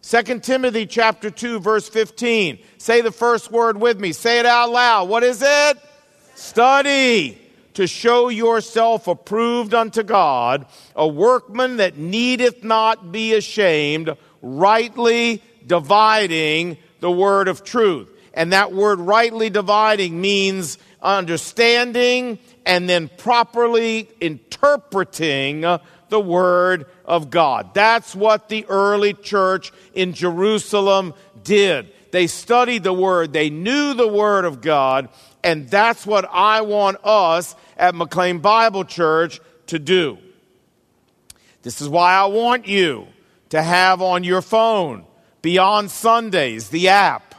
2 0.02 0.40
Timothy 0.40 0.86
chapter 0.86 1.30
2 1.30 1.60
verse 1.60 1.88
15. 1.88 2.58
Say 2.78 3.00
the 3.00 3.12
first 3.12 3.52
word 3.52 3.80
with 3.80 4.00
me. 4.00 4.12
Say 4.12 4.40
it 4.40 4.46
out 4.46 4.70
loud. 4.70 5.08
What 5.08 5.22
is 5.22 5.40
it? 5.42 5.78
Study 6.34 7.38
to 7.74 7.86
show 7.86 8.28
yourself 8.28 9.06
approved 9.06 9.74
unto 9.74 10.02
God, 10.02 10.66
a 10.96 11.06
workman 11.06 11.76
that 11.78 11.96
needeth 11.96 12.64
not 12.64 13.12
be 13.12 13.34
ashamed, 13.34 14.14
rightly 14.42 15.42
dividing 15.66 16.76
the 17.00 17.10
word 17.10 17.48
of 17.48 17.64
truth. 17.64 18.08
And 18.34 18.52
that 18.52 18.72
word 18.72 18.98
rightly 18.98 19.50
dividing 19.50 20.20
means 20.20 20.78
understanding 21.02 22.38
and 22.64 22.88
then 22.88 23.08
properly 23.18 24.08
interpreting 24.20 25.62
the 26.08 26.20
Word 26.20 26.86
of 27.04 27.30
God. 27.30 27.74
That's 27.74 28.14
what 28.14 28.48
the 28.48 28.64
early 28.66 29.14
church 29.14 29.72
in 29.94 30.12
Jerusalem 30.12 31.14
did. 31.42 31.92
They 32.12 32.26
studied 32.26 32.84
the 32.84 32.92
Word, 32.92 33.32
they 33.32 33.50
knew 33.50 33.94
the 33.94 34.08
Word 34.08 34.44
of 34.44 34.60
God, 34.60 35.08
and 35.42 35.68
that's 35.68 36.06
what 36.06 36.28
I 36.30 36.60
want 36.60 36.98
us 37.04 37.56
at 37.76 37.94
McLean 37.94 38.38
Bible 38.38 38.84
Church 38.84 39.40
to 39.68 39.78
do. 39.78 40.18
This 41.62 41.80
is 41.80 41.88
why 41.88 42.14
I 42.14 42.26
want 42.26 42.68
you 42.68 43.06
to 43.48 43.62
have 43.62 44.02
on 44.02 44.24
your 44.24 44.42
phone, 44.42 45.04
Beyond 45.40 45.90
Sundays, 45.90 46.68
the 46.68 46.88
app, 46.88 47.34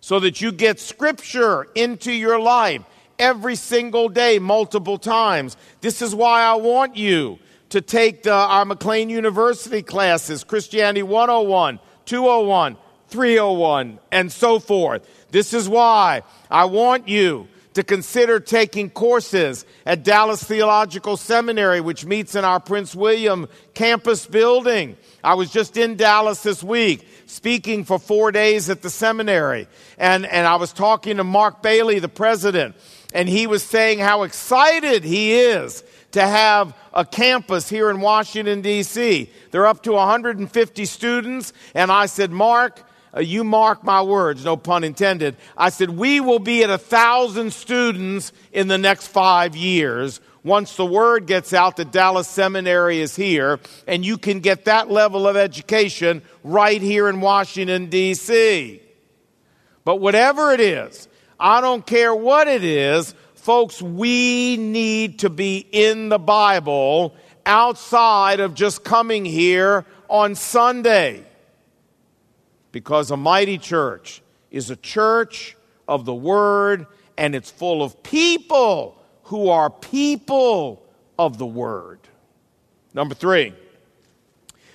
so 0.00 0.20
that 0.20 0.40
you 0.40 0.52
get 0.52 0.78
Scripture 0.78 1.66
into 1.74 2.12
your 2.12 2.38
life 2.38 2.82
every 3.18 3.56
single 3.56 4.08
day, 4.08 4.38
multiple 4.38 4.98
times. 4.98 5.56
This 5.80 6.02
is 6.02 6.14
why 6.14 6.42
I 6.42 6.54
want 6.54 6.96
you 6.96 7.38
to 7.70 7.80
take 7.80 8.22
the, 8.22 8.32
our 8.32 8.64
McLean 8.64 9.10
University 9.10 9.82
classes, 9.82 10.44
Christianity 10.44 11.02
101, 11.02 11.78
201, 12.06 12.76
301, 13.08 13.98
and 14.10 14.32
so 14.32 14.58
forth. 14.58 15.08
This 15.30 15.52
is 15.52 15.68
why 15.68 16.22
I 16.50 16.64
want 16.64 17.08
you 17.08 17.48
to 17.74 17.84
consider 17.84 18.40
taking 18.40 18.90
courses 18.90 19.64
at 19.86 20.02
Dallas 20.02 20.42
Theological 20.42 21.16
Seminary, 21.16 21.80
which 21.80 22.04
meets 22.04 22.34
in 22.34 22.44
our 22.44 22.58
Prince 22.58 22.94
William 22.94 23.46
campus 23.74 24.26
building. 24.26 24.96
I 25.22 25.34
was 25.34 25.50
just 25.50 25.76
in 25.76 25.96
Dallas 25.96 26.42
this 26.42 26.60
week 26.60 27.06
speaking 27.26 27.84
for 27.84 27.98
four 27.98 28.32
days 28.32 28.68
at 28.68 28.82
the 28.82 28.90
seminary, 28.90 29.68
and, 29.96 30.26
and 30.26 30.46
I 30.46 30.56
was 30.56 30.72
talking 30.72 31.18
to 31.18 31.24
Mark 31.24 31.62
Bailey, 31.62 31.98
the 31.98 32.08
president, 32.08 32.74
and 33.12 33.28
he 33.28 33.46
was 33.46 33.62
saying 33.62 33.98
how 33.98 34.22
excited 34.22 35.04
he 35.04 35.32
is 35.32 35.82
to 36.12 36.22
have 36.22 36.76
a 36.92 37.04
campus 37.04 37.68
here 37.68 37.90
in 37.90 38.00
Washington, 38.00 38.60
D.C. 38.60 39.30
They're 39.50 39.66
up 39.66 39.82
to 39.84 39.92
150 39.92 40.84
students, 40.84 41.52
and 41.74 41.90
I 41.90 42.06
said, 42.06 42.30
Mark, 42.30 42.82
uh, 43.16 43.20
you 43.20 43.44
mark 43.44 43.84
my 43.84 44.02
words, 44.02 44.44
no 44.44 44.56
pun 44.56 44.84
intended. 44.84 45.36
I 45.56 45.70
said, 45.70 45.90
we 45.90 46.20
will 46.20 46.38
be 46.38 46.62
at 46.64 46.70
a 46.70 46.78
thousand 46.78 47.52
students 47.52 48.32
in 48.52 48.68
the 48.68 48.78
next 48.78 49.08
five 49.08 49.56
years 49.56 50.20
once 50.44 50.76
the 50.76 50.86
word 50.86 51.26
gets 51.26 51.52
out 51.52 51.76
that 51.76 51.90
Dallas 51.90 52.28
Seminary 52.28 53.00
is 53.00 53.16
here, 53.16 53.60
and 53.86 54.04
you 54.04 54.18
can 54.18 54.40
get 54.40 54.64
that 54.66 54.90
level 54.90 55.26
of 55.26 55.36
education 55.36 56.22
right 56.42 56.80
here 56.80 57.08
in 57.08 57.20
Washington, 57.20 57.86
D.C. 57.86 58.80
But 59.84 59.96
whatever 59.96 60.52
it 60.52 60.60
is, 60.60 61.08
I 61.38 61.60
don't 61.60 61.86
care 61.86 62.14
what 62.14 62.48
it 62.48 62.64
is. 62.64 63.14
Folks, 63.34 63.80
we 63.80 64.56
need 64.56 65.20
to 65.20 65.30
be 65.30 65.58
in 65.70 66.08
the 66.08 66.18
Bible 66.18 67.14
outside 67.46 68.40
of 68.40 68.54
just 68.54 68.84
coming 68.84 69.24
here 69.24 69.84
on 70.08 70.34
Sunday. 70.34 71.24
Because 72.72 73.10
a 73.10 73.16
mighty 73.16 73.58
church 73.58 74.20
is 74.50 74.70
a 74.70 74.76
church 74.76 75.56
of 75.86 76.04
the 76.04 76.14
Word 76.14 76.86
and 77.16 77.34
it's 77.34 77.50
full 77.50 77.82
of 77.82 78.02
people 78.02 79.00
who 79.24 79.48
are 79.48 79.70
people 79.70 80.82
of 81.18 81.38
the 81.38 81.46
Word. 81.46 82.00
Number 82.94 83.14
three, 83.14 83.54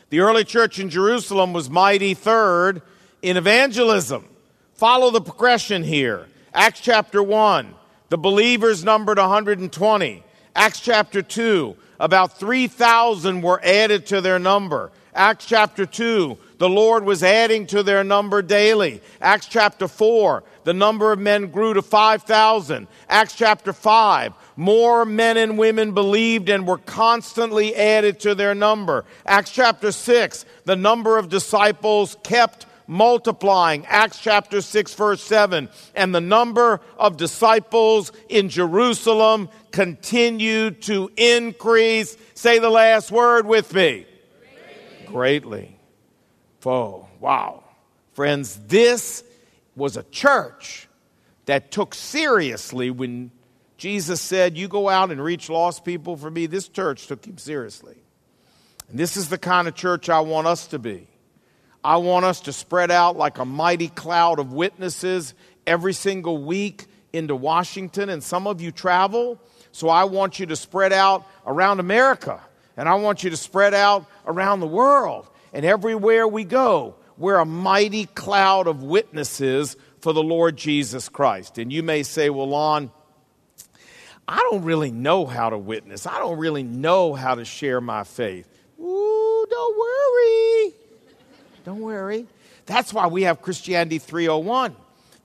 the 0.10 0.20
early 0.20 0.44
church 0.44 0.80
in 0.80 0.90
Jerusalem 0.90 1.54
was 1.54 1.70
mighty 1.70 2.14
third 2.14 2.82
in 3.22 3.38
evangelism. 3.38 4.28
Follow 4.74 5.12
the 5.12 5.22
progression 5.22 5.84
here. 5.84 6.28
Acts 6.54 6.82
chapter 6.82 7.24
1, 7.24 7.74
the 8.10 8.18
believers 8.18 8.84
numbered 8.84 9.18
120. 9.18 10.24
Acts 10.56 10.80
chapter 10.80 11.24
2, 11.24 11.76
about 12.00 12.38
3,000 12.38 13.42
were 13.42 13.60
added 13.64 14.06
to 14.08 14.22
their 14.22 14.38
number. 14.38 14.92
Acts 15.16 15.46
chapter 15.46 15.88
2, 15.88 16.38
the 16.60 16.70
Lord 16.70 17.06
was 17.06 17.24
adding 17.24 17.66
to 17.68 17.82
their 17.82 18.04
number 18.04 18.44
daily. 18.44 19.02
Acts 19.20 19.48
chapter 19.48 19.88
4, 19.88 20.44
the 20.64 20.74
number 20.74 21.12
of 21.12 21.20
men 21.20 21.48
grew 21.48 21.74
to 21.74 21.82
5,000. 21.82 22.88
Acts 23.10 23.36
chapter 23.36 23.74
5, 23.74 24.34
more 24.56 25.06
men 25.06 25.38
and 25.38 25.58
women 25.58 25.94
believed 25.94 26.50
and 26.50 26.68
were 26.68 26.78
constantly 26.78 27.76
added 27.76 28.20
to 28.20 28.36
their 28.36 28.54
number. 28.54 29.06
Acts 29.26 29.52
chapter 29.52 29.92
6, 29.92 30.46
the 30.66 30.76
number 30.76 31.18
of 31.18 31.30
disciples 31.30 32.16
kept 32.24 32.68
multiplying. 32.88 33.86
Acts 33.86 34.20
chapter 34.20 34.62
6, 34.62 34.94
verse 34.94 35.24
7. 35.24 35.70
And 35.96 36.14
the 36.14 36.22
number 36.22 36.82
of 36.98 37.18
disciples 37.18 38.12
in 38.30 38.50
Jerusalem 38.50 39.50
continued 39.72 40.82
to 40.84 41.12
increase. 41.18 42.18
Say 42.34 42.60
the 42.60 42.70
last 42.70 43.12
word 43.12 43.46
with 43.46 43.74
me. 43.74 44.06
Greatly. 45.08 45.08
Greatly. 45.08 45.80
Oh, 46.66 47.08
wow. 47.20 47.64
Friends, 48.14 48.58
this 48.68 49.24
was 49.76 49.98
a 49.98 50.04
church 50.04 50.88
that 51.46 51.72
took 51.72 51.94
seriously 51.94 52.92
when 52.92 53.32
Jesus 53.78 54.22
said, 54.22 54.58
You 54.58 54.68
go 54.68 54.88
out 54.88 55.12
and 55.12 55.22
reach 55.22 55.50
lost 55.50 55.84
people 55.84 56.16
for 56.16 56.32
me. 56.32 56.46
This 56.46 56.70
church 56.70 57.08
took 57.08 57.26
him 57.26 57.38
seriously. 57.38 57.98
And 58.90 59.00
this 59.00 59.18
is 59.18 59.30
the 59.30 59.38
kind 59.38 59.68
of 59.68 59.76
church 59.76 60.10
I 60.10 60.20
want 60.22 60.48
us 60.48 60.68
to 60.68 60.80
be. 60.80 61.08
I 61.84 61.98
want 61.98 62.26
us 62.26 62.42
to 62.42 62.54
spread 62.54 62.92
out 62.92 63.18
like 63.18 63.38
a 63.38 63.46
mighty 63.46 63.90
cloud 63.90 64.40
of 64.40 64.54
witnesses 64.54 65.34
every 65.68 65.94
single 65.94 66.44
week 66.44 66.86
into 67.12 67.36
Washington. 67.36 68.10
And 68.10 68.24
some 68.24 68.48
of 68.48 68.62
you 68.62 68.72
travel, 68.72 69.40
so 69.72 69.90
I 69.90 70.06
want 70.06 70.40
you 70.40 70.46
to 70.48 70.56
spread 70.56 70.94
out 70.94 71.28
around 71.46 71.80
America. 71.80 72.40
And 72.78 72.88
I 72.88 72.96
want 72.96 73.24
you 73.24 73.30
to 73.30 73.38
spread 73.38 73.74
out 73.74 74.06
around 74.26 74.62
the 74.62 74.68
world. 74.68 75.30
And 75.52 75.66
everywhere 75.66 76.28
we 76.28 76.44
go, 76.44 76.96
we're 77.18 77.38
a 77.38 77.46
mighty 77.46 78.06
cloud 78.06 78.68
of 78.68 78.82
witnesses 78.82 79.76
for 80.00 80.14
the 80.14 80.24
Lord 80.24 80.58
Jesus 80.58 81.10
Christ. 81.10 81.58
And 81.58 81.72
you 81.72 81.84
may 81.84 82.04
say, 82.04 82.30
well, 82.30 82.50
Lon, 82.50 82.92
I 84.28 84.38
don't 84.50 84.64
really 84.64 84.92
know 84.92 85.26
how 85.26 85.50
to 85.50 85.58
witness. 85.58 86.08
I 86.08 86.18
don't 86.20 86.40
really 86.40 86.64
know 86.64 87.14
how 87.14 87.36
to 87.36 87.46
share 87.46 87.82
my 87.82 88.04
faith. 88.04 88.48
Ooh, 88.80 89.46
don't 89.50 89.78
worry. 89.78 90.74
Don't 91.64 91.82
worry. 91.82 92.28
That's 92.66 92.94
why 92.94 93.08
we 93.08 93.24
have 93.24 93.42
Christianity 93.42 93.98
301. 94.00 94.76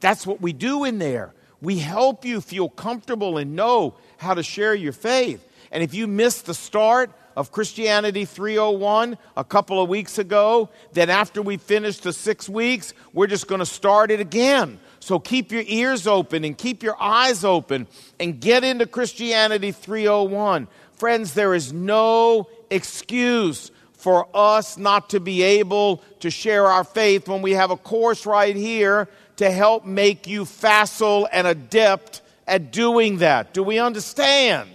That's 0.01 0.27
what 0.27 0.41
we 0.41 0.53
do 0.53 0.85
in 0.85 0.99
there. 0.99 1.35
We 1.61 1.79
help 1.79 2.25
you 2.25 2.41
feel 2.41 2.69
comfortable 2.69 3.39
and 3.39 3.57
know 3.57 3.95
how 4.17 4.35
to 4.35 4.43
share 4.43 4.75
your 4.75 4.93
faith. 4.93 5.45
And 5.73 5.83
if 5.83 5.95
you 5.95 6.07
missed 6.07 6.47
the 6.47 6.55
start 6.55 7.11
of 7.37 7.53
Christianity 7.53 8.25
301 8.25 9.19
a 9.37 9.45
couple 9.45 9.83
of 9.83 9.89
weeks 9.89 10.19
ago, 10.19 10.71
then 10.93 11.11
after 11.11 11.43
we 11.43 11.57
finish 11.57 11.99
the 11.99 12.13
six 12.13 12.49
weeks, 12.49 12.95
we're 13.13 13.27
just 13.27 13.47
going 13.47 13.61
to 13.61 13.67
start 13.67 14.11
it 14.11 14.21
again. 14.21 14.81
So 15.01 15.19
keep 15.19 15.53
your 15.53 15.63
ears 15.67 16.07
open 16.07 16.45
and 16.45 16.57
keep 16.57 16.83
your 16.83 17.01
eyes 17.01 17.45
open 17.45 17.87
and 18.19 18.41
get 18.41 18.65
into 18.65 18.87
Christianity 18.87 19.73
301. 19.73 20.69
Friends, 20.95 21.35
there 21.35 21.55
is 21.55 21.73
no 21.73 22.49
excuse 22.71 23.71
for 23.99 24.29
us 24.33 24.79
not 24.79 25.11
to 25.11 25.21
be 25.21 25.43
able 25.43 25.99
to 26.21 26.31
share 26.31 26.67
our 26.67 26.85
faith 26.85 27.29
when 27.29 27.43
we 27.43 27.53
have 27.53 27.71
a 27.71 27.77
course 27.77 28.25
right 28.27 28.57
here 28.57 29.09
to 29.37 29.51
help 29.51 29.85
make 29.85 30.27
you 30.27 30.45
facile 30.45 31.29
and 31.31 31.47
adept 31.47 32.23
at 32.47 32.73
doing 32.73 33.19
that. 33.19 33.53
Do 33.53 33.63
we 33.63 33.79
understand? 33.79 34.71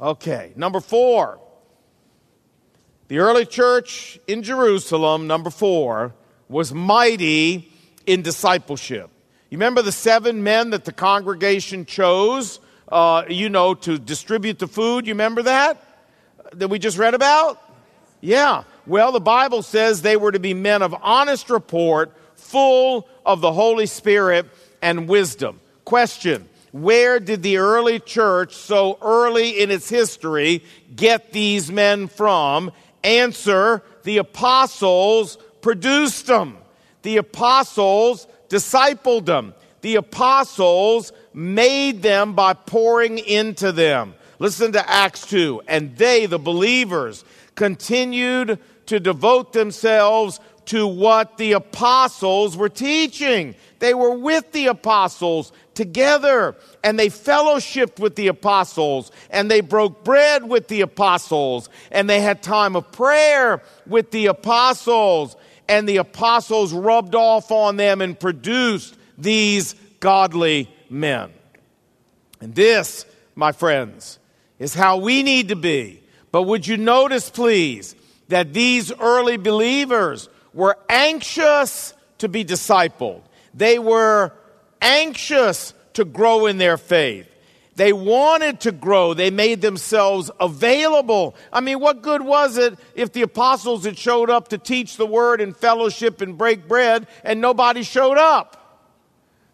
Okay, 0.00 0.52
number 0.56 0.80
four. 0.80 1.38
The 3.08 3.18
early 3.18 3.44
church 3.44 4.18
in 4.28 4.44
Jerusalem, 4.44 5.26
number 5.26 5.50
four, 5.50 6.14
was 6.48 6.72
mighty 6.72 7.70
in 8.06 8.22
discipleship. 8.22 9.10
You 9.50 9.58
remember 9.58 9.82
the 9.82 9.92
seven 9.92 10.44
men 10.44 10.70
that 10.70 10.84
the 10.84 10.92
congregation 10.92 11.84
chose, 11.84 12.60
uh, 12.88 13.24
you 13.28 13.48
know, 13.48 13.74
to 13.74 13.98
distribute 13.98 14.60
the 14.60 14.68
food? 14.68 15.08
You 15.08 15.14
remember 15.14 15.42
that? 15.42 15.84
That 16.52 16.68
we 16.68 16.78
just 16.78 16.98
read 16.98 17.14
about? 17.14 17.60
Yeah. 18.20 18.64
Well, 18.86 19.12
the 19.12 19.20
Bible 19.20 19.62
says 19.62 20.02
they 20.02 20.16
were 20.16 20.32
to 20.32 20.40
be 20.40 20.54
men 20.54 20.82
of 20.82 20.94
honest 21.00 21.50
report, 21.50 22.12
full 22.36 23.08
of 23.24 23.40
the 23.40 23.52
Holy 23.52 23.86
Spirit 23.86 24.46
and 24.82 25.08
wisdom. 25.08 25.60
Question 25.84 26.48
Where 26.72 27.20
did 27.20 27.42
the 27.42 27.58
early 27.58 28.00
church, 28.00 28.54
so 28.54 28.98
early 29.00 29.60
in 29.60 29.70
its 29.70 29.88
history, 29.88 30.64
get 30.94 31.32
these 31.32 31.70
men 31.70 32.08
from? 32.08 32.72
Answer 33.02 33.82
The 34.02 34.18
apostles 34.18 35.38
produced 35.60 36.26
them. 36.26 36.58
The 37.02 37.18
apostles 37.18 38.26
discipled 38.48 39.26
them. 39.26 39.54
The 39.80 39.96
apostles 39.96 41.12
made 41.32 42.02
them 42.02 42.34
by 42.34 42.52
pouring 42.54 43.18
into 43.18 43.72
them. 43.72 44.14
Listen 44.38 44.72
to 44.72 44.90
Acts 44.90 45.26
2. 45.26 45.62
And 45.66 45.96
they, 45.96 46.26
the 46.26 46.38
believers, 46.38 47.24
continued 47.54 48.58
to 48.86 49.00
devote 49.00 49.52
themselves 49.52 50.40
to 50.66 50.86
what 50.86 51.36
the 51.36 51.52
apostles 51.52 52.56
were 52.56 52.68
teaching. 52.68 53.54
They 53.80 53.94
were 53.94 54.14
with 54.14 54.52
the 54.52 54.66
apostles 54.66 55.52
together 55.74 56.56
and 56.84 56.98
they 56.98 57.08
fellowshipped 57.08 57.98
with 57.98 58.14
the 58.14 58.28
apostles 58.28 59.10
and 59.30 59.50
they 59.50 59.62
broke 59.62 60.04
bread 60.04 60.48
with 60.48 60.68
the 60.68 60.82
apostles 60.82 61.68
and 61.90 62.08
they 62.08 62.20
had 62.20 62.42
time 62.42 62.76
of 62.76 62.92
prayer 62.92 63.62
with 63.86 64.10
the 64.10 64.26
apostles 64.26 65.36
and 65.68 65.88
the 65.88 65.96
apostles 65.96 66.72
rubbed 66.72 67.14
off 67.14 67.50
on 67.50 67.76
them 67.76 68.00
and 68.00 68.18
produced 68.18 68.96
these 69.16 69.74
godly 70.00 70.68
men. 70.88 71.30
And 72.40 72.54
this, 72.54 73.06
my 73.34 73.52
friends, 73.52 74.18
is 74.58 74.74
how 74.74 74.98
we 74.98 75.22
need 75.22 75.48
to 75.48 75.56
be. 75.56 76.02
But 76.32 76.42
would 76.42 76.66
you 76.66 76.76
notice, 76.76 77.30
please, 77.30 77.94
that 78.28 78.52
these 78.52 78.92
early 78.92 79.36
believers 79.36 80.28
were 80.54 80.78
anxious 80.88 81.94
to 82.18 82.28
be 82.28 82.44
discipled? 82.44 83.22
They 83.54 83.78
were 83.78 84.32
anxious 84.80 85.74
to 85.94 86.04
grow 86.04 86.46
in 86.46 86.58
their 86.58 86.78
faith. 86.78 87.26
They 87.76 87.92
wanted 87.92 88.60
to 88.60 88.72
grow. 88.72 89.14
They 89.14 89.30
made 89.30 89.62
themselves 89.62 90.30
available. 90.38 91.34
I 91.52 91.60
mean, 91.60 91.80
what 91.80 92.02
good 92.02 92.20
was 92.20 92.58
it 92.58 92.78
if 92.94 93.12
the 93.12 93.22
apostles 93.22 93.84
had 93.84 93.96
showed 93.96 94.28
up 94.28 94.48
to 94.48 94.58
teach 94.58 94.96
the 94.96 95.06
word 95.06 95.40
and 95.40 95.56
fellowship 95.56 96.20
and 96.20 96.36
break 96.36 96.68
bread 96.68 97.06
and 97.24 97.40
nobody 97.40 97.82
showed 97.82 98.18
up? 98.18 98.56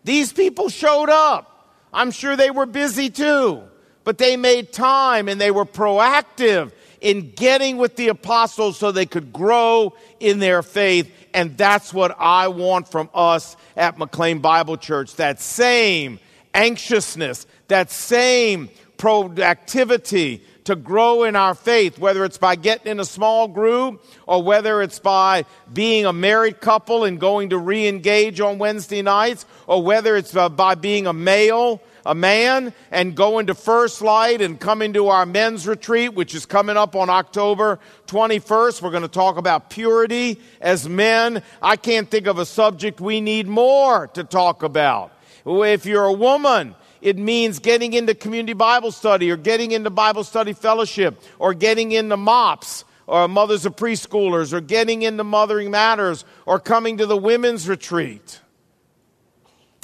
These 0.03 0.33
people 0.33 0.69
showed 0.69 1.09
up. 1.09 1.71
I'm 1.93 2.11
sure 2.11 2.37
they 2.37 2.51
were 2.51 2.67
busy 2.67 3.11
too, 3.11 3.62
but 4.07 4.19
they 4.19 4.37
made 4.37 4.73
time 4.73 5.29
and 5.29 5.40
they 5.40 5.51
were 5.51 5.64
proactive 5.64 6.71
in 7.01 7.33
getting 7.33 7.77
with 7.77 7.97
the 7.97 8.07
apostles 8.07 8.79
so 8.79 8.92
they 8.92 9.05
could 9.05 9.33
grow 9.33 9.92
in 10.21 10.38
their 10.38 10.62
faith. 10.62 11.12
And 11.35 11.59
that's 11.59 11.92
what 11.92 12.14
I 12.16 12.47
want 12.47 12.88
from 12.88 13.11
us 13.12 13.57
at 13.77 13.99
McLean 13.99 14.38
Bible 14.38 14.77
Church 14.77 15.16
that 15.16 15.40
same 15.40 16.21
anxiousness, 16.55 17.49
that 17.66 17.90
same 17.90 18.71
proactivity 18.97 20.40
to 20.66 20.77
grow 20.77 21.25
in 21.25 21.35
our 21.35 21.57
faith, 21.57 21.99
whether 21.99 22.25
it's 22.25 22.38
by 22.38 22.55
getting 22.55 22.92
in 22.92 23.01
a 23.01 23.05
small 23.05 23.49
group 23.49 24.05
or 24.29 24.40
whether 24.40 24.83
it's 24.83 25.01
by 25.01 25.45
being 25.73 26.07
a 26.07 26.12
married 26.12 26.61
couple 26.61 27.03
and 27.03 27.19
going 27.19 27.51
to 27.51 27.59
re 27.59 27.88
engage 27.88 28.40
on 28.40 28.59
Wednesday 28.59 29.03
nights 29.03 29.47
or 29.66 29.83
whether 29.83 30.16
it's 30.16 30.37
uh, 30.37 30.49
by 30.49 30.77
being 30.77 31.09
a 31.09 31.12
male, 31.12 31.81
a 32.07 32.14
man, 32.14 32.73
and 32.90 33.14
go 33.14 33.38
into 33.40 33.55
First 33.55 34.01
Light 34.01 34.40
and 34.40 34.59
coming 34.59 34.92
to 34.95 35.09
our 35.09 35.27
men's 35.27 35.66
retreat, 35.66 36.14
which 36.14 36.35
is 36.35 36.47
coming 36.47 36.77
up 36.77 36.95
on 36.95 37.11
October 37.11 37.81
21st. 38.07 38.81
We're 38.81 38.90
going 38.90 39.03
to 39.03 39.09
talk 39.09 39.37
about 39.37 39.69
purity 39.69 40.40
as 40.61 40.88
men. 40.88 41.42
I 41.61 41.77
can't 41.77 42.09
think 42.09 42.27
of 42.27 42.38
a 42.38 42.47
subject 42.47 43.01
we 43.01 43.21
need 43.21 43.49
more 43.49 44.07
to 44.09 44.25
talk 44.25 44.62
about. 44.62 45.12
If 45.45 45.85
you're 45.85 46.05
a 46.05 46.12
woman, 46.12 46.77
it 47.03 47.19
means 47.19 47.59
getting 47.59 47.92
into 47.92 48.14
community 48.14 48.53
Bible 48.53 48.92
study 48.92 49.31
or 49.31 49.37
getting 49.37 49.73
into 49.73 49.90
Bible 49.90 50.25
study 50.25 50.53
fellowship 50.53 51.21
or 51.38 51.55
getting 51.55 51.92
into 51.92 52.16
MOPS 52.16 52.85
or 53.07 53.29
mothers 53.29 53.66
of 53.66 53.77
preschoolers 53.77 54.53
or 54.53 54.61
getting 54.61 55.03
into 55.03 55.25
mothering 55.25 55.71
matters 55.71 56.25
or 56.47 56.59
coming 56.59 56.99
to 56.99 57.07
the 57.07 57.16
women's 57.16 57.69
retreat. 57.69 58.40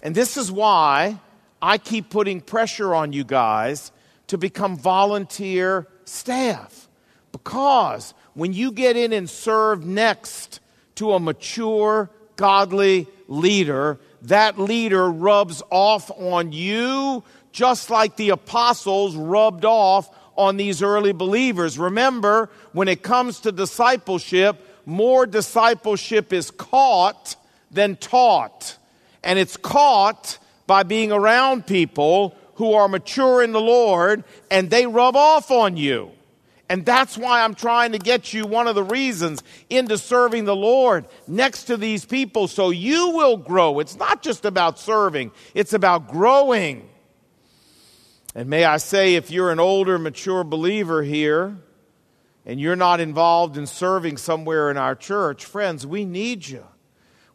And 0.02 0.14
this 0.14 0.36
is 0.36 0.50
why 0.50 1.20
I 1.62 1.78
keep 1.78 2.10
putting 2.10 2.40
pressure 2.40 2.92
on 2.92 3.12
you 3.12 3.22
guys 3.22 3.92
to 4.26 4.36
become 4.36 4.76
volunteer 4.76 5.86
staff. 6.04 6.88
Because 7.30 8.12
when 8.34 8.52
you 8.52 8.72
get 8.72 8.96
in 8.96 9.12
and 9.12 9.30
serve 9.30 9.86
next 9.86 10.58
to 10.96 11.12
a 11.12 11.20
mature, 11.20 12.10
godly 12.36 13.06
leader, 13.28 14.00
that 14.22 14.58
leader 14.58 15.10
rubs 15.10 15.62
off 15.70 16.10
on 16.10 16.52
you 16.52 17.22
just 17.52 17.90
like 17.90 18.16
the 18.16 18.30
apostles 18.30 19.14
rubbed 19.14 19.64
off 19.64 20.10
on 20.36 20.56
these 20.56 20.82
early 20.82 21.12
believers. 21.12 21.78
Remember, 21.78 22.50
when 22.72 22.88
it 22.88 23.02
comes 23.02 23.40
to 23.40 23.52
discipleship, 23.52 24.56
more 24.86 25.26
discipleship 25.26 26.32
is 26.32 26.50
caught 26.50 27.36
than 27.70 27.96
taught. 27.96 28.78
And 29.22 29.38
it's 29.38 29.56
caught 29.56 30.38
by 30.66 30.82
being 30.82 31.12
around 31.12 31.66
people 31.66 32.36
who 32.54 32.74
are 32.74 32.88
mature 32.88 33.42
in 33.42 33.52
the 33.52 33.60
Lord 33.60 34.24
and 34.50 34.70
they 34.70 34.86
rub 34.86 35.16
off 35.16 35.50
on 35.50 35.76
you. 35.76 36.12
And 36.68 36.86
that's 36.86 37.18
why 37.18 37.42
I'm 37.42 37.54
trying 37.54 37.92
to 37.92 37.98
get 37.98 38.32
you 38.32 38.46
one 38.46 38.66
of 38.66 38.74
the 38.74 38.82
reasons 38.82 39.42
into 39.68 39.98
serving 39.98 40.46
the 40.46 40.56
Lord 40.56 41.06
next 41.26 41.64
to 41.64 41.76
these 41.76 42.04
people 42.06 42.48
so 42.48 42.70
you 42.70 43.10
will 43.10 43.36
grow. 43.36 43.78
It's 43.78 43.96
not 43.96 44.22
just 44.22 44.44
about 44.44 44.78
serving, 44.78 45.32
it's 45.54 45.74
about 45.74 46.08
growing. 46.08 46.88
And 48.34 48.48
may 48.48 48.64
I 48.64 48.78
say, 48.78 49.16
if 49.16 49.30
you're 49.30 49.50
an 49.50 49.60
older, 49.60 49.98
mature 49.98 50.44
believer 50.44 51.02
here 51.02 51.58
and 52.46 52.58
you're 52.58 52.76
not 52.76 53.00
involved 53.00 53.58
in 53.58 53.66
serving 53.66 54.16
somewhere 54.16 54.70
in 54.70 54.78
our 54.78 54.94
church, 54.94 55.44
friends, 55.44 55.86
we 55.86 56.06
need 56.06 56.48
you. 56.48 56.64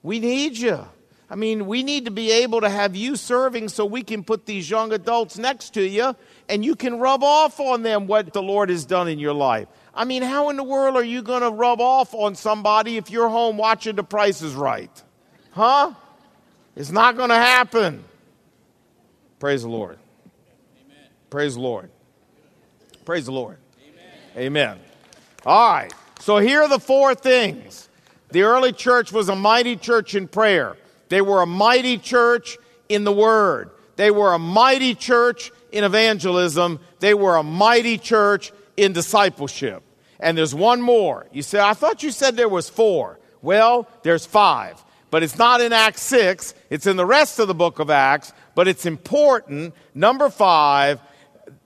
We 0.02 0.20
need 0.20 0.58
you. 0.58 0.88
I 1.30 1.36
mean, 1.36 1.68
we 1.68 1.84
need 1.84 2.06
to 2.06 2.12
be 2.12 2.32
able 2.32 2.62
to 2.62 2.70
have 2.70 2.96
you 2.96 3.18
serving 3.18 3.68
so 3.70 3.86
we 3.86 4.02
can 4.02 4.24
put 4.24 4.46
these 4.46 4.70
young 4.70 4.94
adults 4.94 5.38
next 5.38 5.74
to 5.74 5.86
you 5.86 6.16
and 6.48 6.64
you 6.64 6.76
can 6.76 7.00
rub 7.00 7.22
off 7.22 7.60
on 7.60 7.84
them 7.84 8.08
what 8.08 8.32
the 8.32 8.42
Lord 8.42 8.70
has 8.70 8.86
done 8.86 9.10
in 9.10 9.20
your 9.20 9.34
life. 9.34 9.68
I 9.94 10.06
mean, 10.06 10.24
how 10.24 10.50
in 10.50 10.56
the 10.56 10.64
world 10.64 10.96
are 10.96 11.04
you 11.04 11.22
going 11.22 11.42
to 11.42 11.50
rub 11.50 11.82
off 11.82 12.14
on 12.14 12.36
somebody 12.36 12.96
if 12.96 13.12
you're 13.12 13.28
home 13.28 13.58
watching 13.58 13.96
The 13.98 14.04
Price 14.04 14.42
is 14.42 14.54
Right? 14.54 15.04
Huh? 15.52 15.94
It's 16.76 16.92
not 16.92 17.18
going 17.18 17.30
to 17.30 17.36
happen. 17.36 18.06
Praise 19.40 19.64
the 19.64 19.70
Lord. 19.70 19.98
Amen. 20.86 20.98
Praise 21.30 21.56
the 21.56 21.62
Lord. 21.62 21.90
Praise 23.04 23.26
the 23.26 23.32
Lord. 23.32 23.58
Amen. 24.38 24.38
Amen. 24.38 24.80
All 25.46 25.74
right. 25.74 25.94
So 26.20 26.38
here 26.38 26.62
are 26.62 26.70
the 26.70 26.80
four 26.80 27.16
things. 27.16 27.90
The 28.30 28.44
early 28.44 28.72
church 28.72 29.12
was 29.12 29.30
a 29.30 29.36
mighty 29.36 29.76
church 29.76 30.16
in 30.16 30.28
prayer. 30.28 30.78
They 31.10 31.22
were 31.22 31.42
a 31.42 31.48
mighty 31.48 31.98
church 31.98 32.58
in 32.90 33.04
the 33.04 33.12
Word. 33.12 33.72
They 33.96 34.12
were 34.12 34.34
a 34.34 34.40
mighty 34.40 34.96
church 34.96 35.52
in 35.72 35.84
evangelism. 35.84 36.80
They 37.00 37.14
were 37.14 37.36
a 37.36 37.44
mighty 37.44 37.98
church 37.98 38.52
in 38.76 38.94
discipleship. 38.94 39.84
And 40.20 40.38
there's 40.38 40.56
one 40.56 40.82
more. 40.82 41.28
You 41.32 41.42
say, 41.42 41.60
I 41.60 41.74
thought 41.74 42.04
you 42.04 42.12
said 42.12 42.36
there 42.36 42.50
was 42.50 42.70
four. 42.70 43.20
Well, 43.42 43.88
there's 44.04 44.26
five. 44.26 44.84
But 45.10 45.24
it's 45.24 45.38
not 45.38 45.62
in 45.62 45.74
Acts 45.74 46.02
6. 46.04 46.54
It's 46.70 46.86
in 46.86 46.98
the 46.98 47.06
rest 47.06 47.40
of 47.40 47.48
the 47.48 47.56
book 47.56 47.80
of 47.80 47.90
Acts. 47.90 48.34
But 48.56 48.68
it's 48.68 48.86
important. 48.86 49.74
Number 49.94 50.30
five, 50.30 51.00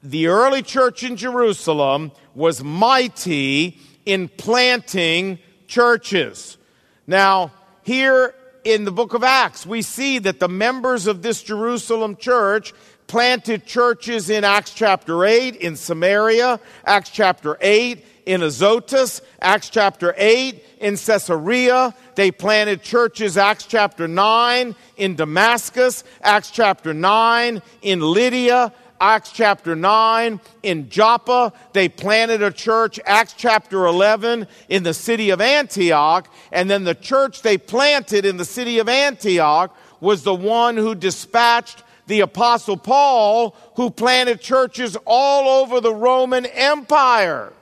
the 0.04 0.28
early 0.28 0.62
church 0.62 1.04
in 1.04 1.16
Jerusalem 1.16 2.12
was 2.36 2.64
mighty 2.64 3.80
in 4.06 4.28
planting 4.28 5.40
churches. 5.68 6.58
Now, 7.08 7.52
here 7.84 8.36
in 8.64 8.86
the 8.86 8.92
book 8.92 9.14
of 9.14 9.24
Acts, 9.24 9.66
we 9.66 9.82
see 9.82 10.20
that 10.20 10.40
the 10.40 10.50
members 10.50 11.08
of 11.08 11.22
this 11.22 11.42
Jerusalem 11.42 12.16
church 12.16 12.74
planted 13.08 13.66
churches 13.66 14.30
in 14.30 14.44
Acts 14.44 14.74
chapter 14.74 15.26
8 15.26 15.56
in 15.58 15.76
Samaria, 15.76 16.60
Acts 16.86 17.10
chapter 17.10 17.58
8 17.60 18.06
in 18.26 18.44
Azotus, 18.44 19.22
Acts 19.42 19.70
chapter 19.70 20.14
8 20.18 20.64
in 20.80 20.96
Caesarea. 20.96 21.94
They 22.16 22.32
planted 22.32 22.82
churches, 22.82 23.38
Acts 23.38 23.66
chapter 23.66 24.08
9 24.08 24.76
in 24.98 25.16
Damascus, 25.16 26.04
Acts 26.22 26.52
chapter 26.52 26.94
9 26.94 27.62
in 27.82 28.00
Lydia, 28.00 28.72
Acts 29.02 29.32
chapter 29.32 29.76
9 29.76 30.40
in 30.62 30.88
Joppa. 30.88 31.52
They 31.74 31.90
planted 31.90 32.44
a 32.44 32.52
church, 32.52 33.00
Acts 33.04 33.34
chapter 33.36 33.88
11, 33.88 34.46
in 34.70 34.84
the 34.84 34.94
city 34.94 35.32
of 35.32 35.42
Antioch. 35.42 36.32
And 36.52 36.70
then 36.70 36.84
the 36.84 36.94
church 36.94 37.42
they 37.42 37.58
planted 37.58 38.26
in 38.26 38.38
the 38.38 38.46
city 38.46 38.78
of 38.78 38.88
Antioch 38.88 39.76
was 40.00 40.22
the 40.22 40.36
one 40.36 40.78
who 40.78 40.94
dispatched 40.94 41.84
the 42.06 42.20
apostle 42.20 42.78
Paul, 42.78 43.56
who 43.76 43.90
planted 43.90 44.40
churches 44.40 44.96
all 45.06 45.64
over 45.64 45.82
the 45.82 45.96
Roman 45.96 46.46
Empire. 46.46 47.54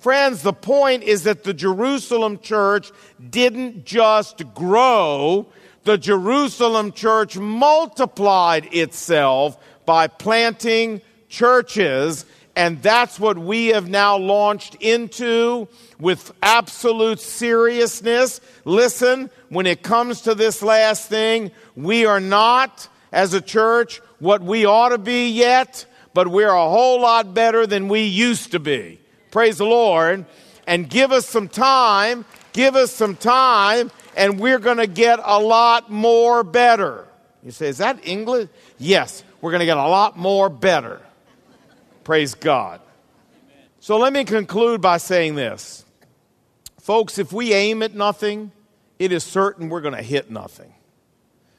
Friends, 0.00 0.42
the 0.42 0.52
point 0.52 1.02
is 1.02 1.22
that 1.22 1.44
the 1.44 1.54
Jerusalem 1.54 2.40
church 2.40 2.90
didn't 3.30 3.86
just 3.86 4.42
grow, 4.52 5.46
the 5.84 5.98
Jerusalem 5.98 6.92
church 6.92 7.36
multiplied 7.36 8.72
itself 8.72 9.58
by 9.84 10.06
planting 10.06 11.00
churches. 11.28 12.24
And 12.54 12.82
that's 12.82 13.18
what 13.18 13.38
we 13.38 13.68
have 13.68 13.88
now 13.88 14.18
launched 14.18 14.76
into 14.76 15.68
with 15.98 16.32
absolute 16.42 17.18
seriousness. 17.18 18.40
Listen, 18.64 19.30
when 19.48 19.66
it 19.66 19.82
comes 19.82 20.22
to 20.22 20.34
this 20.34 20.62
last 20.62 21.08
thing, 21.08 21.50
we 21.74 22.04
are 22.04 22.20
not, 22.20 22.88
as 23.10 23.32
a 23.32 23.40
church, 23.40 24.00
what 24.18 24.42
we 24.42 24.66
ought 24.66 24.90
to 24.90 24.98
be 24.98 25.30
yet, 25.30 25.86
but 26.12 26.28
we're 26.28 26.50
a 26.50 26.68
whole 26.68 27.00
lot 27.00 27.32
better 27.32 27.66
than 27.66 27.88
we 27.88 28.02
used 28.02 28.52
to 28.52 28.60
be. 28.60 29.00
Praise 29.30 29.56
the 29.56 29.64
Lord. 29.64 30.26
And 30.66 30.88
give 30.88 31.10
us 31.10 31.26
some 31.26 31.48
time, 31.48 32.24
give 32.52 32.76
us 32.76 32.92
some 32.92 33.16
time, 33.16 33.90
and 34.14 34.38
we're 34.38 34.60
going 34.60 34.76
to 34.76 34.86
get 34.86 35.18
a 35.24 35.40
lot 35.40 35.90
more 35.90 36.44
better. 36.44 37.08
You 37.42 37.50
say, 37.50 37.68
is 37.68 37.78
that 37.78 38.06
English? 38.06 38.48
Yes 38.78 39.24
we're 39.42 39.50
going 39.50 39.60
to 39.60 39.66
get 39.66 39.76
a 39.76 39.88
lot 39.88 40.16
more 40.16 40.48
better. 40.48 41.02
Praise 42.04 42.34
God. 42.34 42.80
So 43.80 43.98
let 43.98 44.12
me 44.12 44.24
conclude 44.24 44.80
by 44.80 44.96
saying 44.96 45.34
this. 45.34 45.84
Folks, 46.80 47.18
if 47.18 47.32
we 47.32 47.52
aim 47.52 47.82
at 47.82 47.94
nothing, 47.94 48.52
it 48.98 49.10
is 49.10 49.24
certain 49.24 49.68
we're 49.68 49.80
going 49.80 49.96
to 49.96 50.02
hit 50.02 50.30
nothing. 50.30 50.72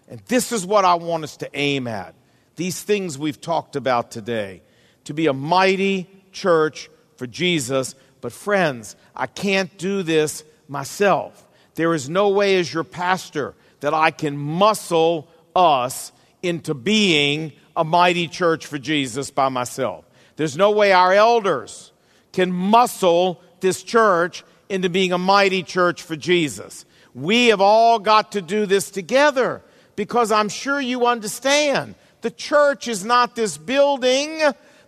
And 0.07 0.21
this 0.27 0.53
is 0.53 0.65
what 0.65 0.85
I 0.85 0.95
want 0.95 1.25
us 1.25 1.37
to 1.37 1.49
aim 1.53 1.87
at. 1.87 2.15
These 2.55 2.81
things 2.81 3.17
we've 3.17 3.39
talked 3.39 3.75
about 3.75 4.11
today. 4.11 4.61
To 5.05 5.13
be 5.13 5.27
a 5.27 5.33
mighty 5.33 6.07
church 6.31 6.89
for 7.17 7.27
Jesus. 7.27 7.95
But 8.21 8.31
friends, 8.31 8.95
I 9.13 9.27
can't 9.27 9.77
do 9.77 10.03
this 10.03 10.45
myself. 10.69 11.45
There 11.75 11.93
is 11.93 12.09
no 12.09 12.29
way, 12.29 12.57
as 12.59 12.73
your 12.73 12.85
pastor, 12.85 13.55
that 13.81 13.93
I 13.93 14.11
can 14.11 14.37
muscle 14.37 15.27
us 15.53 16.13
into 16.41 16.73
being 16.73 17.51
a 17.75 17.83
mighty 17.83 18.27
church 18.27 18.65
for 18.65 18.77
Jesus 18.77 19.31
by 19.31 19.49
myself. 19.49 20.05
There's 20.35 20.57
no 20.57 20.71
way 20.71 20.91
our 20.91 21.13
elders 21.13 21.91
can 22.31 22.51
muscle 22.51 23.41
this 23.59 23.83
church 23.83 24.43
into 24.69 24.89
being 24.89 25.11
a 25.11 25.17
mighty 25.17 25.63
church 25.63 26.01
for 26.01 26.15
Jesus. 26.15 26.85
We 27.13 27.47
have 27.47 27.61
all 27.61 27.99
got 27.99 28.31
to 28.33 28.41
do 28.41 28.65
this 28.65 28.89
together 28.89 29.61
because 29.95 30.31
I'm 30.31 30.49
sure 30.49 30.81
you 30.81 31.05
understand 31.05 31.95
the 32.21 32.31
church 32.31 32.87
is 32.87 33.05
not 33.05 33.35
this 33.35 33.57
building, 33.57 34.41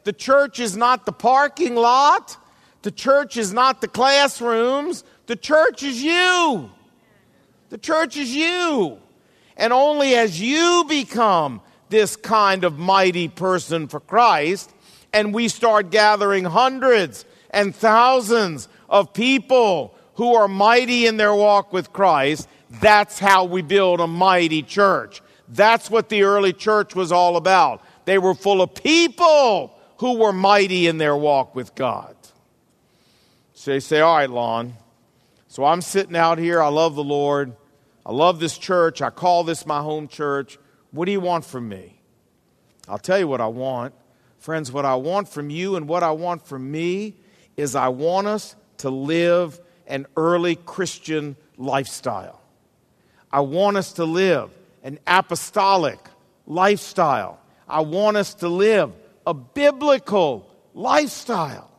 the 0.03 0.13
church 0.13 0.59
is 0.59 0.75
not 0.75 1.05
the 1.05 1.11
parking 1.11 1.75
lot, 1.75 2.37
the 2.81 2.91
church 2.91 3.37
is 3.37 3.53
not 3.53 3.81
the 3.81 3.87
classrooms, 3.87 5.03
the 5.27 5.35
church 5.35 5.83
is 5.83 6.01
you. 6.01 6.71
The 7.69 7.77
church 7.77 8.17
is 8.17 8.33
you. 8.33 8.99
And 9.57 9.73
only 9.73 10.15
as 10.15 10.39
you 10.39 10.85
become 10.87 11.61
this 11.95 12.17
kind 12.17 12.65
of 12.65 12.77
mighty 12.77 13.29
person 13.29 13.87
for 13.87 14.01
Christ, 14.01 14.69
and 15.13 15.33
we 15.33 15.47
start 15.47 15.91
gathering 15.91 16.43
hundreds 16.43 17.23
and 17.51 17.73
thousands 17.73 18.67
of 18.89 19.13
people 19.13 19.95
who 20.15 20.35
are 20.35 20.49
mighty 20.49 21.05
in 21.05 21.15
their 21.15 21.33
walk 21.33 21.71
with 21.71 21.93
Christ, 21.93 22.49
that's 22.81 23.17
how 23.17 23.45
we 23.45 23.61
build 23.61 24.01
a 24.01 24.07
mighty 24.07 24.61
church. 24.61 25.21
That's 25.47 25.89
what 25.89 26.09
the 26.09 26.23
early 26.23 26.51
church 26.51 26.95
was 26.95 27.13
all 27.13 27.37
about. 27.37 27.81
They 28.03 28.17
were 28.17 28.33
full 28.33 28.61
of 28.61 28.75
people 28.75 29.79
who 29.99 30.17
were 30.17 30.33
mighty 30.33 30.87
in 30.87 30.97
their 30.97 31.15
walk 31.15 31.55
with 31.55 31.75
God. 31.75 32.17
So 33.53 33.71
they 33.71 33.79
say, 33.79 34.01
All 34.01 34.17
right, 34.17 34.29
Lon. 34.29 34.73
So 35.47 35.63
I'm 35.63 35.81
sitting 35.81 36.17
out 36.17 36.39
here. 36.39 36.61
I 36.61 36.67
love 36.67 36.95
the 36.95 37.03
Lord. 37.05 37.55
I 38.05 38.11
love 38.11 38.41
this 38.41 38.57
church. 38.57 39.01
I 39.01 39.11
call 39.11 39.45
this 39.45 39.65
my 39.65 39.79
home 39.79 40.09
church. 40.09 40.59
What 40.95 41.07
do 41.07 41.11
you 41.11 41.19
want 41.19 41.43
from 41.43 41.67
me? 41.67 41.99
I'll 42.87 42.97
tell 42.97 43.19
you 43.19 43.27
what 43.27 43.41
I 43.41 43.47
want. 43.47 43.93
Friends, 44.39 44.71
what 44.71 44.85
I 44.85 44.95
want 44.95 45.27
from 45.27 45.49
you 45.49 45.75
and 45.75 45.89
what 45.89 46.03
I 46.03 46.11
want 46.11 46.47
from 46.47 46.71
me 46.71 47.15
is 47.57 47.75
I 47.75 47.89
want 47.89 48.27
us 48.27 48.55
to 48.77 48.89
live 48.89 49.59
an 49.87 50.05
early 50.15 50.55
Christian 50.55 51.35
lifestyle. 51.57 52.41
I 53.29 53.41
want 53.41 53.75
us 53.75 53.91
to 53.93 54.05
live 54.05 54.51
an 54.83 54.99
apostolic 55.05 55.99
lifestyle. 56.47 57.41
I 57.67 57.81
want 57.81 58.15
us 58.15 58.33
to 58.35 58.47
live 58.47 58.93
a 59.27 59.33
biblical 59.33 60.49
lifestyle. 60.73 61.69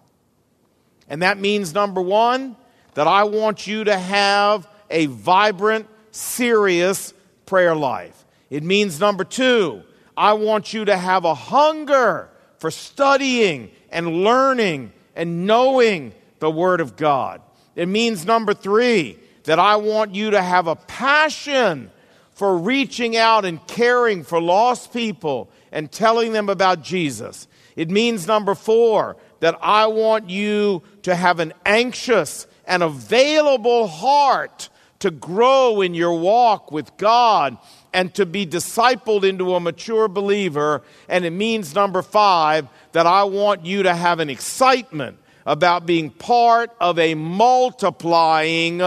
And 1.08 1.22
that 1.22 1.38
means, 1.38 1.72
number 1.72 2.02
one, 2.02 2.54
that 2.92 3.06
I 3.06 3.24
want 3.24 3.66
you 3.66 3.84
to 3.84 3.96
have 3.96 4.68
a 4.90 5.06
vibrant, 5.06 5.88
serious 6.10 7.14
prayer 7.46 7.74
life. 7.74 8.25
It 8.50 8.62
means, 8.62 9.00
number 9.00 9.24
two, 9.24 9.82
I 10.16 10.34
want 10.34 10.72
you 10.72 10.84
to 10.84 10.96
have 10.96 11.24
a 11.24 11.34
hunger 11.34 12.28
for 12.58 12.70
studying 12.70 13.70
and 13.90 14.24
learning 14.24 14.92
and 15.14 15.46
knowing 15.46 16.12
the 16.38 16.50
Word 16.50 16.80
of 16.80 16.96
God. 16.96 17.40
It 17.74 17.86
means, 17.88 18.24
number 18.24 18.54
three, 18.54 19.18
that 19.44 19.58
I 19.58 19.76
want 19.76 20.14
you 20.14 20.30
to 20.30 20.42
have 20.42 20.66
a 20.66 20.76
passion 20.76 21.90
for 22.32 22.56
reaching 22.56 23.16
out 23.16 23.44
and 23.44 23.64
caring 23.66 24.22
for 24.22 24.40
lost 24.40 24.92
people 24.92 25.50
and 25.72 25.90
telling 25.90 26.32
them 26.32 26.48
about 26.48 26.82
Jesus. 26.82 27.48
It 27.76 27.90
means, 27.90 28.26
number 28.26 28.54
four, 28.54 29.16
that 29.40 29.58
I 29.60 29.86
want 29.86 30.30
you 30.30 30.82
to 31.02 31.14
have 31.14 31.40
an 31.40 31.52
anxious 31.64 32.46
and 32.66 32.82
available 32.82 33.86
heart 33.86 34.68
to 35.00 35.10
grow 35.10 35.82
in 35.82 35.94
your 35.94 36.18
walk 36.18 36.72
with 36.72 36.96
God 36.96 37.58
and 37.96 38.12
to 38.12 38.26
be 38.26 38.46
discipled 38.46 39.24
into 39.24 39.54
a 39.54 39.60
mature 39.60 40.06
believer. 40.06 40.82
And 41.08 41.24
it 41.24 41.30
means, 41.30 41.74
number 41.74 42.02
five, 42.02 42.68
that 42.92 43.06
I 43.06 43.24
want 43.24 43.64
you 43.64 43.84
to 43.84 43.94
have 43.94 44.20
an 44.20 44.28
excitement 44.28 45.16
about 45.46 45.86
being 45.86 46.10
part 46.10 46.70
of 46.78 46.98
a 46.98 47.14
multiplying 47.14 48.82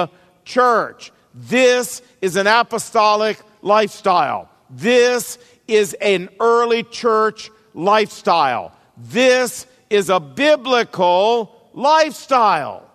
church. 0.45 1.11
This 1.33 2.03
is 2.21 2.35
an 2.35 2.45
apostolic 2.45 3.39
lifestyle. 3.63 4.47
This 4.69 5.39
is 5.67 5.95
an 5.95 6.29
early 6.39 6.83
church 6.83 7.49
lifestyle. 7.73 8.73
This 8.95 9.65
is 9.89 10.11
a 10.11 10.19
biblical 10.19 11.69
lifestyle. 11.73 12.91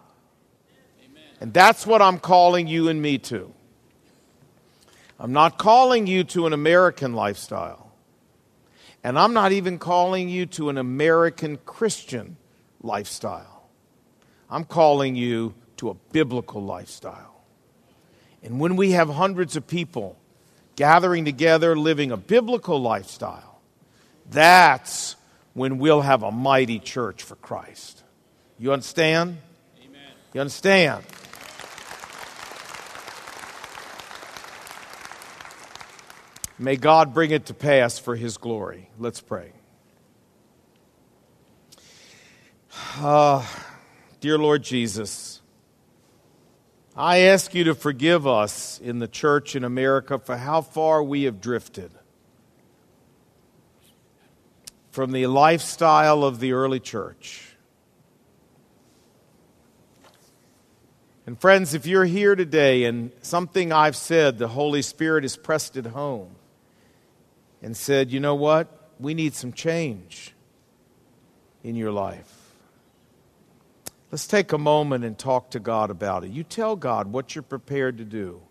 And 1.41 1.53
that's 1.53 1.85
what 1.89 2.01
I'm 2.01 2.21
calling 2.21 2.69
you 2.69 2.89
and 2.89 3.03
me 3.03 3.19
to. 3.19 3.54
I'm 5.19 5.33
not 5.33 5.59
calling 5.59 6.07
you 6.07 6.25
to 6.25 6.47
an 6.47 6.53
American 6.53 7.15
lifestyle. 7.15 7.93
And 9.03 9.19
I'm 9.19 9.35
not 9.35 9.53
even 9.53 9.79
calling 9.79 10.29
you 10.29 10.47
to 10.47 10.71
an 10.71 10.79
American 10.79 11.59
Christian 11.59 12.37
lifestyle. 12.83 13.69
I'm 14.49 14.65
calling 14.65 15.15
you 15.15 15.55
to 15.77 15.91
a 15.91 15.95
biblical 15.95 16.63
lifestyle. 16.63 17.45
And 18.43 18.61
when 18.61 18.77
we 18.77 18.93
have 18.93 19.09
hundreds 19.09 19.57
of 19.57 19.67
people 19.67 20.19
gathering 20.77 21.25
together, 21.25 21.77
living 21.77 22.13
a 22.13 22.17
biblical 22.17 22.81
lifestyle, 22.81 23.61
that's 24.31 25.17
when 25.53 25.79
we'll 25.79 26.03
have 26.03 26.23
a 26.23 26.31
mighty 26.31 26.79
church 26.79 27.23
for 27.23 27.37
Christ. 27.37 28.03
You 28.59 28.73
understand? 28.73 29.39
Amen. 29.83 30.01
You 30.33 30.41
understand? 30.41 31.05
May 36.59 36.77
God 36.77 37.13
bring 37.13 37.33
it 37.33 37.47
to 37.47 37.55
pass 37.55 37.99
for 37.99 38.15
his 38.15 38.37
glory. 38.37 38.89
Let's 38.97 39.21
pray. 39.21 39.53
Uh, 42.97 43.45
dear 44.21 44.39
Lord 44.39 44.63
Jesus, 44.63 45.41
I 46.97 47.19
ask 47.19 47.55
you 47.55 47.65
to 47.65 47.75
forgive 47.75 48.25
us 48.27 48.79
in 48.79 49.01
the 49.01 49.09
church 49.09 49.57
in 49.57 49.65
America 49.65 50.17
for 50.17 50.37
how 50.37 50.61
far 50.61 51.03
we 51.03 51.25
have 51.25 51.41
drifted 51.41 51.91
from 54.93 55.11
the 55.11 55.27
lifestyle 55.27 56.23
of 56.23 56.39
the 56.39 56.53
early 56.53 56.79
church. 56.79 57.49
And 61.27 61.41
friends, 61.41 61.75
if 61.75 61.85
you're 61.85 62.05
here 62.05 62.37
today 62.37 62.85
and 62.85 63.11
something 63.23 63.73
I've 63.73 63.97
said, 63.97 64.39
the 64.39 64.47
Holy 64.47 64.83
Spirit 64.83 65.25
has 65.25 65.37
pressed 65.37 65.77
it 65.77 65.87
home 65.87 66.37
and 67.65 67.75
said, 67.75 68.13
you 68.13 68.21
know 68.21 68.35
what? 68.35 68.91
We 69.01 69.15
need 69.15 69.33
some 69.33 69.51
change 69.51 70.35
in 71.63 71.77
your 71.77 71.93
life. 71.93 72.31
Let's 74.13 74.27
take 74.27 74.53
a 74.53 74.59
moment 74.59 75.03
and 75.03 75.19
talk 75.19 75.51
to 75.53 75.61
God 75.61 75.91
about 75.91 76.25
it. 76.25 76.31
You 76.31 76.45
tell 76.45 76.77
God 76.77 77.11
what 77.11 77.35
you're 77.35 77.43
prepared 77.43 77.97
to 77.99 78.05
do 78.05 78.43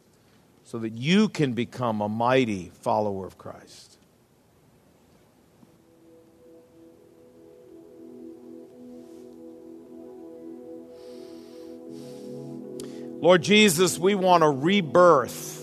so 0.64 0.80
that 0.80 0.94
you 0.94 1.30
can 1.30 1.54
become 1.54 2.02
a 2.02 2.10
mighty 2.10 2.72
follower 2.82 3.28
of 3.28 3.38
Christ. 3.38 4.00
Lord 13.22 13.44
Jesus, 13.44 14.00
we 14.00 14.16
want 14.16 14.44
a 14.44 14.50
rebirth 14.50 15.63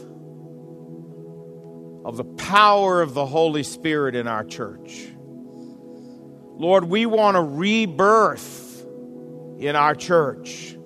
of 2.11 2.17
the 2.17 2.25
power 2.25 3.03
of 3.03 3.15
the 3.15 3.25
Holy 3.25 3.63
Spirit 3.63 4.17
in 4.17 4.27
our 4.27 4.43
church. 4.43 5.07
Lord, 6.57 6.83
we 6.83 7.07
want 7.07 7.37
a 7.37 7.41
rebirth 7.41 8.85
in 9.61 9.77
our 9.77 9.95
church 9.95 10.77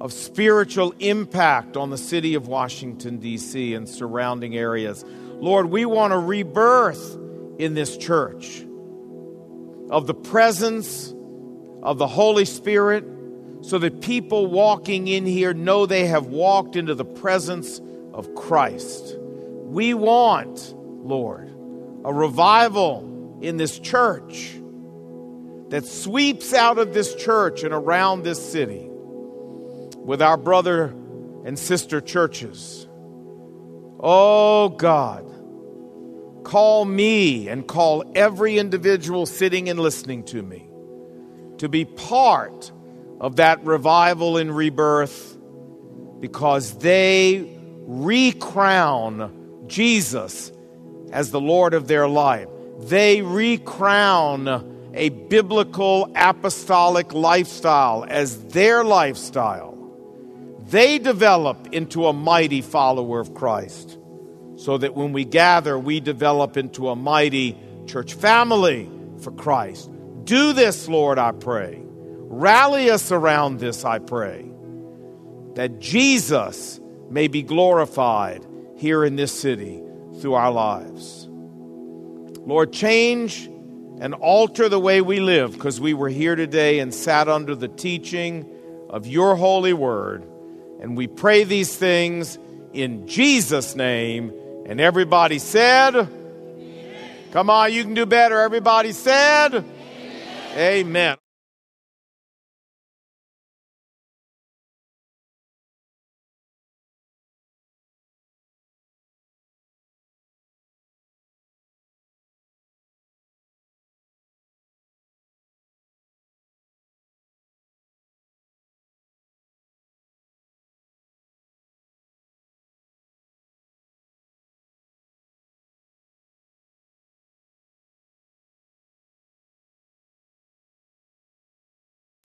of 0.00 0.10
spiritual 0.10 0.94
impact 0.98 1.76
on 1.76 1.90
the 1.90 1.98
city 1.98 2.36
of 2.36 2.48
Washington, 2.48 3.18
D.C. 3.18 3.74
and 3.74 3.86
surrounding 3.86 4.56
areas. 4.56 5.04
Lord, 5.06 5.66
we 5.66 5.84
want 5.84 6.14
a 6.14 6.18
rebirth 6.18 7.14
in 7.58 7.74
this 7.74 7.98
church 7.98 8.64
of 9.90 10.06
the 10.06 10.14
presence 10.14 11.14
of 11.82 11.98
the 11.98 12.06
Holy 12.06 12.46
Spirit 12.46 13.04
so 13.60 13.76
that 13.76 14.00
people 14.00 14.46
walking 14.46 15.06
in 15.06 15.26
here 15.26 15.52
know 15.52 15.84
they 15.84 16.06
have 16.06 16.28
walked 16.28 16.76
into 16.76 16.94
the 16.94 17.04
presence 17.04 17.78
of 18.14 18.34
Christ. 18.34 19.18
We 19.72 19.94
want, 19.94 20.74
Lord, 20.76 21.48
a 22.04 22.12
revival 22.12 23.38
in 23.40 23.56
this 23.56 23.78
church 23.78 24.52
that 25.70 25.86
sweeps 25.86 26.52
out 26.52 26.76
of 26.76 26.92
this 26.92 27.14
church 27.14 27.62
and 27.62 27.72
around 27.72 28.22
this 28.22 28.52
city 28.52 28.86
with 29.96 30.20
our 30.20 30.36
brother 30.36 30.94
and 31.46 31.58
sister 31.58 32.02
churches. 32.02 32.86
Oh 33.98 34.68
God, 34.68 35.24
call 36.44 36.84
me 36.84 37.48
and 37.48 37.66
call 37.66 38.04
every 38.14 38.58
individual 38.58 39.24
sitting 39.24 39.70
and 39.70 39.80
listening 39.80 40.24
to 40.24 40.42
me 40.42 40.68
to 41.56 41.70
be 41.70 41.86
part 41.86 42.70
of 43.20 43.36
that 43.36 43.64
revival 43.64 44.36
and 44.36 44.54
rebirth 44.54 45.34
because 46.20 46.76
they 46.76 47.58
recrown 47.86 49.38
Jesus 49.72 50.52
as 51.10 51.30
the 51.30 51.40
Lord 51.40 51.74
of 51.74 51.88
their 51.88 52.06
life. 52.06 52.48
They 52.80 53.22
recrown 53.22 54.92
a 54.94 55.08
biblical 55.08 56.12
apostolic 56.14 57.14
lifestyle 57.14 58.04
as 58.06 58.44
their 58.46 58.84
lifestyle. 58.84 59.72
They 60.68 60.98
develop 60.98 61.68
into 61.72 62.06
a 62.06 62.12
mighty 62.12 62.60
follower 62.60 63.20
of 63.20 63.34
Christ 63.34 63.98
so 64.56 64.78
that 64.78 64.94
when 64.94 65.12
we 65.12 65.24
gather, 65.24 65.78
we 65.78 66.00
develop 66.00 66.56
into 66.56 66.88
a 66.88 66.96
mighty 66.96 67.56
church 67.86 68.14
family 68.14 68.90
for 69.20 69.32
Christ. 69.32 69.90
Do 70.24 70.52
this, 70.52 70.86
Lord, 70.86 71.18
I 71.18 71.32
pray. 71.32 71.80
Rally 71.82 72.90
us 72.90 73.10
around 73.10 73.58
this, 73.58 73.84
I 73.84 73.98
pray, 73.98 74.50
that 75.54 75.78
Jesus 75.78 76.80
may 77.10 77.28
be 77.28 77.42
glorified 77.42 78.46
here 78.82 79.04
in 79.04 79.14
this 79.14 79.32
city 79.32 79.80
through 80.20 80.34
our 80.34 80.50
lives. 80.50 81.28
Lord, 82.44 82.72
change 82.72 83.46
and 84.00 84.12
alter 84.12 84.68
the 84.68 84.80
way 84.80 85.00
we 85.00 85.20
live 85.20 85.52
because 85.52 85.80
we 85.80 85.94
were 85.94 86.08
here 86.08 86.34
today 86.34 86.80
and 86.80 86.92
sat 86.92 87.28
under 87.28 87.54
the 87.54 87.68
teaching 87.68 88.44
of 88.90 89.06
your 89.06 89.36
holy 89.36 89.72
word. 89.72 90.24
And 90.80 90.96
we 90.96 91.06
pray 91.06 91.44
these 91.44 91.74
things 91.76 92.40
in 92.72 93.06
Jesus' 93.06 93.76
name. 93.76 94.32
And 94.66 94.80
everybody 94.80 95.38
said, 95.38 95.94
Amen. 95.94 97.10
Come 97.30 97.50
on, 97.50 97.72
you 97.72 97.84
can 97.84 97.94
do 97.94 98.04
better. 98.04 98.40
Everybody 98.40 98.90
said, 98.90 99.54
Amen. 99.54 100.58
Amen. 100.58 101.21